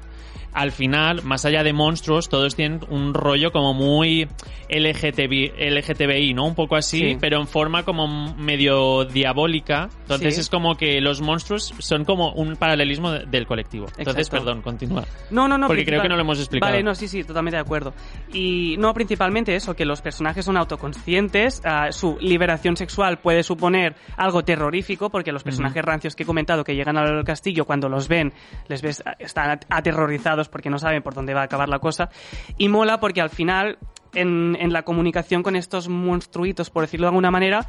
al 0.54 0.72
final, 0.72 1.22
más 1.24 1.46
allá 1.46 1.64
de 1.64 1.74
monstruos, 1.74 2.30
todos 2.30 2.56
tienen 2.56 2.82
un 2.90 3.14
rollo 3.14 3.52
como 3.52 3.74
muy 3.74 4.28
LGTB, 4.70 5.54
LGTBI, 5.58 6.34
¿no? 6.34 6.46
Un 6.46 6.56
poco 6.56 6.76
así, 6.76 7.00
Sí. 7.00 7.18
pero 7.20 7.40
en 7.40 7.48
forma 7.48 7.84
como 7.84 8.34
medio 8.36 9.06
diabólica. 9.06 9.90
Entonces 10.02 10.36
Sí. 10.36 10.42
es 10.42 10.50
como 10.50 10.76
que 10.76 11.00
los 11.02 11.22
monstruos 11.22 11.74
son 11.80 12.06
como 12.06 12.32
un 12.34 12.56
paralelismo 12.56 13.12
de- 13.12 13.26
del 13.26 13.46
colectivo. 13.46 13.88
Entonces, 13.98 14.28
Exacto. 14.28 14.46
perdón, 14.46 14.62
continúa. 14.62 15.04
No, 15.30 15.48
no, 15.48 15.58
no. 15.58 15.68
Porque 15.68 15.86
creo 15.86 16.02
que 16.02 16.10
no 16.10 16.16
lo 16.16 16.22
hemos 16.22 16.40
explicado. 16.40 16.72
Vale, 16.72 16.84
no, 16.84 16.96
sí, 16.96 17.08
sí, 17.08 17.24
totalmente 17.24 17.58
de 17.58 17.62
acuerdo. 17.62 17.94
Y 18.34 18.76
no, 18.78 18.94
principalmente 18.94 19.56
eso, 19.56 19.76
que 19.76 19.86
los 19.86 20.02
personajes 20.02 20.46
son 20.46 20.58
autoconscientes, 20.58 21.62
ah, 21.66 21.92
su 21.92 22.18
liberación 22.22 22.78
sexual 22.78 23.20
puede 23.20 23.44
suponer 23.44 23.96
algo 24.18 24.44
terrorífico, 24.44 25.10
porque 25.10 25.32
los 25.32 25.44
personajes 25.44 25.84
rancios 25.84 26.16
que 26.16 26.24
he 26.24 26.26
comentado 26.26 26.64
que 26.64 26.76
llegan 26.76 26.98
al 26.98 27.24
castillo, 27.24 27.66
cuando 27.66 27.90
los 27.90 28.08
ven, 28.08 28.34
les 28.68 28.82
ves, 28.82 29.04
ah, 29.06 29.16
están 29.20 29.60
aterrorizados 29.70 30.41
porque 30.50 30.70
no 30.70 30.78
saben 30.78 31.04
por 31.04 31.14
dónde 31.14 31.34
va 31.34 31.42
a 31.42 31.46
acabar 31.46 31.70
la 31.70 31.80
cosa. 31.80 32.10
Y 32.58 32.70
mola 32.70 33.00
porque 33.00 33.22
al 33.22 33.30
final, 33.30 33.78
en, 34.14 34.58
en 34.60 34.74
la 34.74 34.84
comunicación 34.84 35.44
con 35.44 35.56
estos 35.56 35.88
monstruitos, 35.88 36.70
por 36.70 36.84
decirlo 36.84 37.06
de 37.06 37.10
alguna 37.10 37.32
manera, 37.32 37.66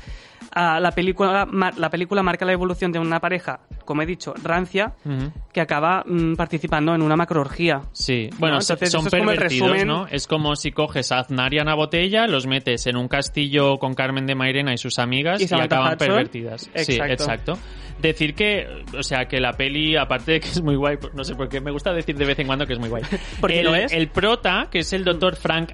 ah, 0.54 0.80
la, 0.80 0.92
película, 0.92 1.48
la 1.76 1.90
película 1.90 2.22
marca 2.22 2.44
la 2.44 2.52
evolución 2.52 2.92
de 2.92 2.98
una 2.98 3.20
pareja, 3.20 3.60
como 3.84 4.02
he 4.02 4.06
dicho, 4.06 4.34
rancia, 4.42 4.94
que 5.52 5.60
acaba 5.60 6.04
mm, 6.06 6.34
participando 6.34 6.94
en 6.94 7.02
una 7.02 7.16
macroorgía. 7.16 7.82
Sí, 7.92 8.30
bueno, 8.38 8.58
Entonces, 8.60 8.90
son 8.90 9.04
como 9.04 9.30
el 9.30 9.38
pervertidos, 9.38 9.70
resumen. 9.70 9.88
¿no? 9.88 10.06
Es 10.08 10.26
como 10.26 10.56
si 10.56 10.72
coges 10.72 11.12
a 11.12 11.20
Aznar 11.20 11.52
y 11.54 11.58
a 11.58 11.62
Ana 11.62 11.74
Botella, 11.74 12.26
los 12.26 12.46
metes 12.46 12.86
en 12.86 12.96
un 12.96 13.08
castillo 13.08 13.78
con 13.78 13.94
Carmen 13.94 14.26
de 14.26 14.34
Mairena 14.34 14.72
y 14.72 14.78
sus 14.78 14.98
amigas 14.98 15.40
Y 15.40 15.44
y, 15.44 15.60
acaban 15.60 15.96
pervertidas. 15.96 16.70
Sí, 16.74 16.98
Exacto. 17.00 17.58
Decir 18.00 18.34
que, 18.34 18.66
o 18.98 19.02
sea, 19.04 19.26
que 19.26 19.38
la 19.38 19.52
peli, 19.52 19.96
aparte 19.96 20.32
de 20.32 20.40
que 20.40 20.48
es 20.48 20.60
muy 20.60 20.74
guay, 20.74 20.98
no 21.14 21.22
sé 21.22 21.36
por 21.36 21.48
qué, 21.48 21.60
me 21.60 21.70
gusta 21.70 21.92
decir 21.92 22.16
de 22.16 22.24
vez 22.24 22.36
en 22.40 22.48
cuando 22.48 22.66
que 22.66 22.72
es 22.72 22.78
muy 22.80 22.88
guay. 22.88 23.04
Porque 23.40 23.60
el, 23.60 23.66
lo 23.66 23.76
es. 23.76 23.92
el 23.92 24.08
prota, 24.08 24.66
que 24.70 24.80
es 24.80 24.92
el 24.92 25.04
doctor 25.04 25.36
Frank 25.36 25.70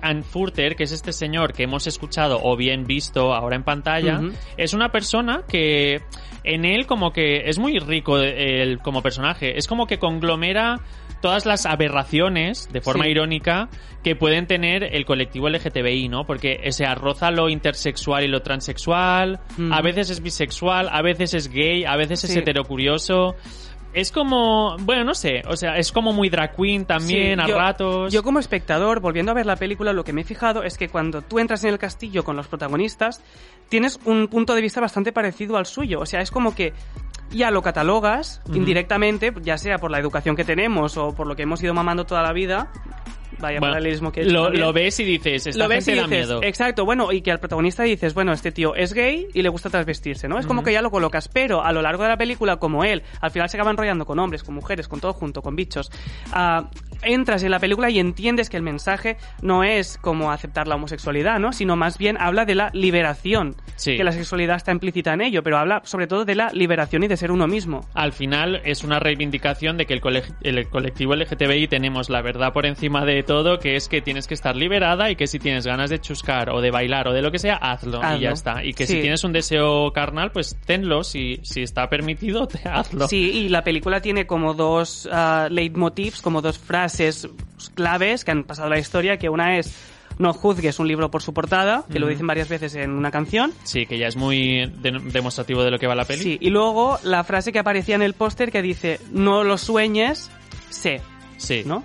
Que 0.77 0.85
es 0.85 0.93
este 0.93 1.13
señor 1.13 1.53
que 1.53 1.63
hemos 1.65 1.87
escuchado 1.87 2.41
o 2.43 2.57
bien 2.57 2.85
visto 2.85 3.33
ahora 3.35 3.57
en 3.57 3.63
pantalla, 3.63 4.21
es 4.57 4.75
una 4.75 4.91
persona 4.91 5.45
que 5.49 6.01
en 6.45 6.65
él 6.65 6.87
como 6.87 7.13
que 7.13 7.49
es 7.49 7.59
muy 7.59 7.79
rico 7.79 8.19
él 8.19 8.79
como 8.83 9.03
personaje. 9.03 9.57
Es 9.59 9.67
como 9.67 9.87
que 9.87 9.99
conglomera 9.99 10.81
todas 11.21 11.47
las 11.47 11.67
aberraciones, 11.67 12.69
de 12.73 12.81
forma 12.81 13.05
Sí. 13.05 13.11
irónica, 13.11 13.69
que 14.05 14.15
pueden 14.15 14.47
tener 14.47 14.85
el 14.95 15.05
colectivo 15.05 15.49
LGTBI, 15.49 16.09
¿no? 16.09 16.25
Porque 16.25 16.61
se 16.71 16.87
arroza 16.87 17.31
lo 17.31 17.49
intersexual 17.49 18.25
y 18.25 18.29
lo 18.29 18.41
transexual, 18.43 19.41
a 19.73 19.83
veces 19.83 20.11
es 20.11 20.23
bisexual, 20.23 20.89
a 20.91 21.03
veces 21.03 21.35
es 21.35 21.49
gay, 21.49 21.85
a 21.85 21.97
veces 21.97 22.25
es 22.25 22.37
heterocurioso. 22.37 23.35
Es 23.95 24.13
como, 24.13 24.77
bueno, 24.81 25.03
no 25.03 25.15
sé, 25.15 25.43
o 25.49 25.57
sea, 25.57 25.77
es 25.79 25.93
como 25.93 26.13
muy 26.13 26.29
drag 26.29 26.55
queen 26.55 26.85
también, 26.85 27.39
Sí, 27.39 27.45
a 27.45 27.49
yo- 27.49 27.57
ratos. 27.59 28.13
Yo 28.13 28.23
como 28.23 28.39
espectador, 28.39 29.01
volviendo 29.01 29.33
a 29.33 29.35
ver 29.35 29.47
la 29.47 29.57
película, 29.57 29.93
lo 29.93 30.05
que 30.05 30.13
me 30.13 30.21
he 30.21 30.25
fijado 30.25 30.63
es 30.63 30.77
que 30.77 30.89
cuando 30.89 31.23
tú 31.23 31.39
entras 31.39 31.65
en 31.65 31.71
el 31.71 31.79
castillo 31.79 32.23
con 32.23 32.37
los 32.37 32.47
protagonistas, 32.49 33.23
tienes 33.69 33.99
un 34.05 34.29
punto 34.29 34.55
de 34.55 34.61
vista 34.61 34.81
bastante 34.81 35.11
parecido 35.13 35.57
al 35.57 35.67
suyo. 35.67 36.01
O 36.01 36.07
sea, 36.07 36.21
es 36.21 36.31
como 36.31 36.55
que 36.55 36.75
ya 37.31 37.51
lo 37.51 37.63
catalogas 37.63 38.41
indirectamente, 38.53 39.33
ya 39.43 39.57
sea 39.59 39.79
por 39.79 39.91
la 39.91 39.99
educación 39.99 40.37
que 40.37 40.45
tenemos 40.45 40.97
o 40.99 41.15
por 41.15 41.27
lo 41.27 41.35
que 41.35 41.43
hemos 41.45 41.63
ido 41.63 41.73
mamando 41.75 42.05
toda 42.05 42.23
la 42.23 42.33
vida. 42.33 42.71
Vaya 43.39 43.61
Bueno, 43.61 43.75
paralelismo 43.75 44.11
que 44.13 44.21
he 44.21 44.23
hecho 44.25 44.33
lo, 44.33 44.51
lo 44.51 44.73
ves 44.73 44.99
y 45.01 45.05
dices, 45.05 45.47
esta 45.47 45.63
lo 45.63 45.69
ves 45.69 45.87
y 45.87 45.93
gente 45.93 46.01
da 46.03 46.07
dices, 46.09 46.27
miedo. 46.29 46.41
exacto, 46.43 46.85
bueno, 46.85 47.13
y 47.13 47.21
que 47.21 47.31
al 47.31 47.39
protagonista 47.41 47.83
dices, 47.85 48.15
bueno, 48.15 48.33
este 48.33 48.51
tío 48.53 48.75
es 48.75 48.95
gay 48.95 49.27
y 49.35 49.43
le 49.43 49.49
gusta 49.49 49.71
transvestirse, 49.71 50.29
¿no? 50.29 50.39
Es 50.39 50.47
como 50.47 50.61
Ujú. 50.61 50.67
que 50.67 50.73
ya 50.73 50.83
lo 50.83 50.91
colocas, 50.91 51.29
pero 51.29 51.63
a 51.63 51.73
lo 51.73 51.83
largo 51.83 52.03
de 52.03 52.09
la 52.09 52.17
película, 52.17 52.57
como 52.57 52.85
él, 52.85 53.03
al 53.21 53.31
final 53.31 53.49
se 53.49 53.57
acaba 53.57 53.71
enrollando 53.71 54.07
con 54.07 54.19
hombres, 54.19 54.43
con 54.43 54.55
mujeres, 54.55 54.89
con 54.89 55.01
todo 55.01 55.13
junto, 55.13 55.43
con 55.43 55.55
bichos, 55.57 55.91
ah, 56.33 56.71
entras 57.03 57.43
en 57.45 57.51
la 57.53 57.59
película 57.61 57.91
y 57.91 57.99
entiendes 58.01 58.51
que 58.51 58.57
el 58.57 58.63
mensaje 58.63 59.17
no 59.43 59.63
es 59.63 59.99
como 59.99 60.33
aceptar 60.33 60.67
la 60.67 60.75
homosexualidad, 60.75 61.39
¿no? 61.39 61.53
Sino 61.53 61.77
más 61.77 61.97
bien 61.99 62.17
habla 62.19 62.45
de 62.45 62.55
la 62.57 62.71
liberación, 62.73 63.55
Sí. 63.77 63.97
que 63.97 64.03
la 64.05 64.11
sexualidad 64.13 64.57
está 64.57 64.73
implícita 64.73 65.13
en 65.13 65.21
ello, 65.21 65.43
pero 65.45 65.59
habla 65.59 65.83
sobre 65.85 66.07
todo 66.09 66.25
de 66.25 66.35
la 66.35 66.51
liberación 66.53 67.05
y 67.05 67.09
de 67.09 67.17
ser 67.17 67.31
uno 67.31 67.47
mismo. 67.47 67.87
al 67.95 68.13
final 68.13 68.61
es 68.65 68.83
una 68.85 68.99
reivindicación 68.99 69.77
de 69.77 69.87
que 69.87 69.95
el, 69.95 70.01
cole- 70.01 70.25
el 70.43 70.69
colectivo 70.69 71.15
LGTBI 71.15 71.69
tenemos 71.69 72.11
la 72.11 72.23
verdad 72.23 72.53
por 72.53 72.67
encima 72.67 73.05
de 73.05 73.18
todo, 73.23 73.59
que 73.59 73.77
es 73.77 73.89
que 73.89 74.01
tienes 74.01 74.27
que 74.27 74.35
estar 74.35 74.57
liberada 74.57 75.11
y 75.11 75.17
que 75.17 75.27
si 75.27 75.39
tienes 75.39 75.67
ganas 75.67 75.91
de 75.91 76.01
chuscar 76.01 76.51
o 76.51 76.61
de 76.61 76.71
bailar 76.71 77.09
o 77.09 77.13
de 77.13 77.23
lo 77.23 77.31
que 77.31 77.39
sea, 77.39 77.57
hazlo, 77.57 78.01
y 78.17 78.21
ya 78.21 78.31
está. 78.31 78.65
Y 78.65 78.73
que 78.75 78.87
Sí. 78.87 78.95
si 78.95 79.01
tienes 79.01 79.25
un 79.25 79.33
deseo 79.33 79.93
carnal, 79.93 80.31
pues 80.33 80.57
tenlo, 80.67 81.05
si, 81.05 81.41
si 81.43 81.63
está 81.63 81.89
permitido, 81.89 82.47
te 82.49 82.69
hazlo. 82.69 83.09
Sí, 83.09 83.31
y 83.31 83.49
la 83.49 83.63
película 83.65 84.01
tiene 84.01 84.27
como 84.27 84.55
dos 84.55 85.09
ah, 85.13 85.49
leitmotivs, 85.51 86.21
como 86.23 86.43
dos 86.43 86.59
frases 86.59 87.29
claves 87.75 88.25
que 88.25 88.31
han 88.31 88.45
pasado 88.45 88.69
la 88.69 88.79
historia, 88.79 89.17
que 89.19 89.29
una 89.29 89.59
es 89.59 89.75
no 90.19 90.33
juzgues 90.33 90.81
un 90.81 90.89
libro 90.89 91.13
por 91.13 91.23
su 91.23 91.33
portada, 91.33 91.85
que 91.93 92.01
lo 92.01 92.09
dicen 92.09 92.27
varias 92.27 92.49
veces 92.49 92.75
en 92.75 92.91
una 92.91 93.13
canción. 93.13 93.53
Sí, 93.63 93.87
que 93.87 93.99
ya 93.99 94.09
es 94.09 94.17
muy 94.17 94.67
de- 94.67 94.99
demostrativo 95.13 95.63
de 95.63 95.71
lo 95.71 95.79
que 95.79 95.87
va 95.87 95.95
la 95.95 96.05
peli. 96.07 96.23
Sí, 96.25 96.39
y 96.41 96.51
luego 96.51 96.99
la 97.05 97.23
frase 97.23 97.53
que 97.53 97.61
aparecía 97.61 97.95
en 97.95 98.03
el 98.03 98.15
póster 98.15 98.51
que 98.51 98.61
dice 98.61 98.99
no 99.13 99.45
lo 99.45 99.59
sueñes, 99.59 100.29
sé, 100.71 101.03
Sí. 101.37 101.63
¿no? 101.65 101.85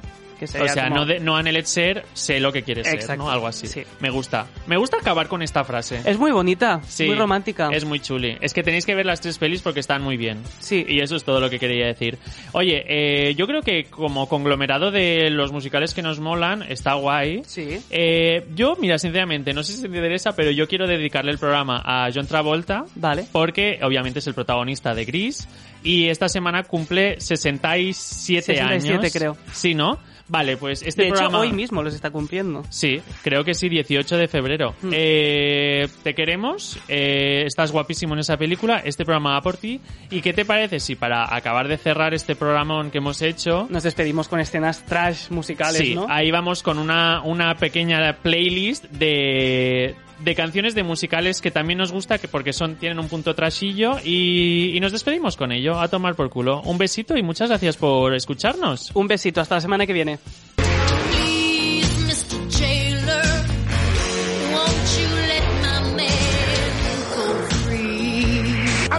Que 0.51 0.61
O 0.61 0.67
sea, 0.67 0.85
como- 0.85 0.95
no, 0.97 1.05
de, 1.05 1.19
no 1.19 1.37
ser, 1.65 2.05
sé 2.13 2.39
lo 2.39 2.51
que 2.51 2.63
quieres 2.63 2.87
ser. 2.87 3.17
¿no? 3.17 3.29
Algo 3.29 3.47
así. 3.47 3.67
Sí. 3.67 3.83
Me 3.99 4.09
gusta. 4.09 4.47
Me 4.67 4.77
gusta 4.77 4.97
acabar 4.97 5.27
con 5.27 5.41
esta 5.41 5.63
frase. 5.63 6.01
Es 6.05 6.17
muy 6.17 6.31
bonita, 6.31 6.81
Sí, 6.87 7.05
muy 7.05 7.15
romántica. 7.15 7.69
Es 7.71 7.85
muy 7.85 7.99
chuli. 7.99 8.37
Es 8.41 8.53
que 8.53 8.63
tenéis 8.63 8.85
que 8.85 8.95
ver 8.95 9.05
las 9.05 9.21
tres 9.21 9.37
pelis 9.37 9.61
porque 9.61 9.79
están 9.79 10.01
muy 10.01 10.17
bien. 10.17 10.39
Sí. 10.59 10.85
Y 10.87 10.99
eso 11.01 11.15
es 11.15 11.23
todo 11.23 11.39
lo 11.39 11.49
que 11.49 11.59
quería 11.59 11.87
decir. 11.87 12.17
Oye, 12.53 12.83
eh, 12.87 13.35
yo 13.35 13.47
creo 13.47 13.61
que 13.61 13.85
como 13.85 14.27
conglomerado 14.27 14.91
de 14.91 15.29
los 15.29 15.51
musicales 15.51 15.93
que 15.93 16.01
nos 16.01 16.19
molan, 16.19 16.63
está 16.63 16.93
guay. 16.95 17.43
Sí. 17.45 17.79
Eh, 17.89 18.45
yo, 18.55 18.75
mira, 18.79 18.97
sinceramente, 18.97 19.53
no 19.53 19.63
sé 19.63 19.73
si 19.73 19.81
te 19.81 19.87
interesa, 19.87 20.35
pero 20.35 20.51
yo 20.51 20.67
quiero 20.67 20.87
dedicarle 20.87 21.31
el 21.31 21.37
programa 21.39 21.81
a 21.83 22.09
John 22.13 22.27
Travolta. 22.27 22.85
Vale. 22.95 23.25
Porque 23.31 23.79
obviamente 23.81 24.19
es 24.19 24.27
el 24.27 24.33
protagonista 24.33 24.93
de 24.93 25.05
Gris. 25.05 25.47
Y 25.83 26.07
esta 26.07 26.29
semana 26.29 26.63
cumple 26.63 27.19
67, 27.19 28.43
67 28.43 28.61
años. 28.97 29.13
creo. 29.13 29.37
Sí, 29.51 29.73
¿no? 29.73 29.99
Vale, 30.33 30.57
pues 30.57 30.81
este 30.81 31.03
de 31.03 31.07
hecho, 31.09 31.17
programa... 31.17 31.41
hoy 31.41 31.51
mismo 31.51 31.83
los 31.83 31.93
está 31.93 32.09
cumpliendo. 32.09 32.63
Sí, 32.69 32.99
creo 33.21 33.43
que 33.43 33.53
sí, 33.53 33.69
18 33.69 34.17
de 34.17 34.27
febrero. 34.27 34.73
Mm. 34.81 34.89
Eh, 34.91 35.87
te 36.01 36.15
queremos, 36.15 36.79
eh, 36.87 37.43
estás 37.45 37.71
guapísimo 37.71 38.15
en 38.15 38.21
esa 38.21 38.35
película, 38.35 38.81
este 38.83 39.05
programa 39.05 39.33
va 39.33 39.41
por 39.41 39.57
ti. 39.57 39.79
¿Y 40.09 40.21
qué 40.21 40.33
te 40.33 40.43
parece 40.43 40.79
si 40.79 40.95
para 40.95 41.35
acabar 41.35 41.67
de 41.67 41.77
cerrar 41.77 42.15
este 42.15 42.35
programa 42.35 42.89
que 42.89 42.97
hemos 42.97 43.21
hecho... 43.21 43.67
Nos 43.69 43.83
despedimos 43.83 44.27
con 44.27 44.39
escenas 44.39 44.83
trash 44.87 45.29
musicales, 45.29 45.77
Sí, 45.77 45.93
¿no? 45.93 46.07
ahí 46.09 46.31
vamos 46.31 46.63
con 46.63 46.79
una, 46.79 47.21
una 47.21 47.53
pequeña 47.53 48.17
playlist 48.23 48.85
de, 48.85 49.93
de 50.23 50.35
canciones 50.35 50.75
de 50.75 50.83
musicales 50.83 51.41
que 51.41 51.51
también 51.51 51.79
nos 51.79 51.91
gusta 51.91 52.17
que 52.17 52.27
porque 52.27 52.53
son 52.53 52.75
tienen 52.75 52.99
un 52.99 53.07
punto 53.07 53.35
trashillo 53.35 53.97
y, 54.03 54.75
y 54.75 54.79
nos 54.79 54.91
despedimos 54.91 55.37
con 55.37 55.51
ello, 55.51 55.79
a 55.79 55.87
tomar 55.87 56.15
por 56.15 56.29
culo. 56.29 56.61
Un 56.61 56.77
besito 56.77 57.17
y 57.17 57.23
muchas 57.23 57.49
gracias 57.49 57.77
por 57.77 58.13
escucharnos. 58.13 58.91
Un 58.93 59.07
besito, 59.07 59.41
hasta 59.41 59.55
la 59.55 59.61
semana 59.61 59.85
que 59.85 59.93
viene. 59.93 60.19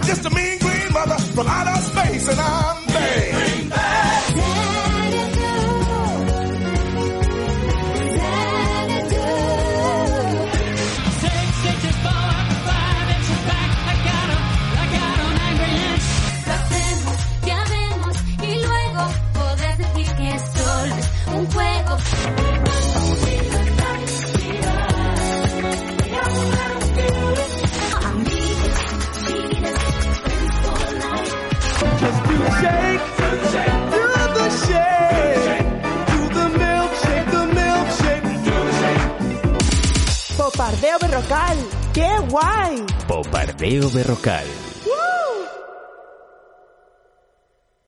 Just 0.05 0.23
a 0.23 0.29
mean 0.29 0.59
green 0.59 0.93
mother 0.93 1.17
from 1.33 1.47
outer 1.47 1.81
space, 1.81 2.27
and 2.29 2.39
I'm 2.39 2.84
guay! 42.35 42.83
Popardeo 43.07 43.87
Berrocal. 43.91 44.64